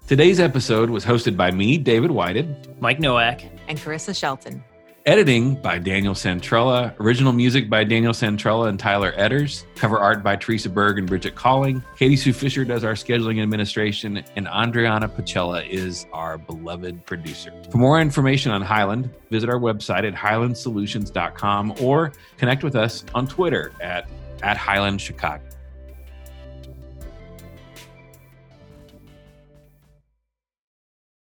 Today's 0.06 0.38
episode 0.38 0.90
was 0.90 1.04
hosted 1.04 1.36
by 1.36 1.50
me, 1.50 1.76
David 1.76 2.12
Whited, 2.12 2.80
Mike 2.80 3.00
Nowak, 3.00 3.42
and 3.66 3.76
Carissa 3.76 4.16
Shelton. 4.16 4.62
Editing 5.04 5.56
by 5.56 5.80
Daniel 5.80 6.14
Santrella. 6.14 6.94
Original 7.00 7.32
music 7.32 7.68
by 7.68 7.82
Daniel 7.82 8.12
Santrella 8.12 8.68
and 8.68 8.78
Tyler 8.78 9.10
Edders. 9.12 9.64
Cover 9.74 9.98
art 9.98 10.22
by 10.22 10.36
Teresa 10.36 10.68
Berg 10.68 10.96
and 10.96 11.08
Bridget 11.08 11.34
Calling. 11.34 11.82
Katie 11.98 12.14
Sue 12.14 12.32
Fisher 12.32 12.64
does 12.64 12.84
our 12.84 12.92
scheduling 12.92 13.42
administration, 13.42 14.22
and 14.36 14.46
Andriana 14.46 15.08
Pacella 15.08 15.68
is 15.68 16.06
our 16.12 16.38
beloved 16.38 17.04
producer. 17.04 17.52
For 17.72 17.78
more 17.78 18.00
information 18.00 18.52
on 18.52 18.62
Highland, 18.62 19.10
visit 19.28 19.50
our 19.50 19.58
website 19.58 20.06
at 20.06 20.14
highlandsolutions.com 20.14 21.74
or 21.80 22.12
connect 22.36 22.62
with 22.62 22.76
us 22.76 23.04
on 23.12 23.26
Twitter 23.26 23.72
at, 23.80 24.08
at 24.44 24.56
Highland 24.56 25.00
Chicago. 25.00 25.42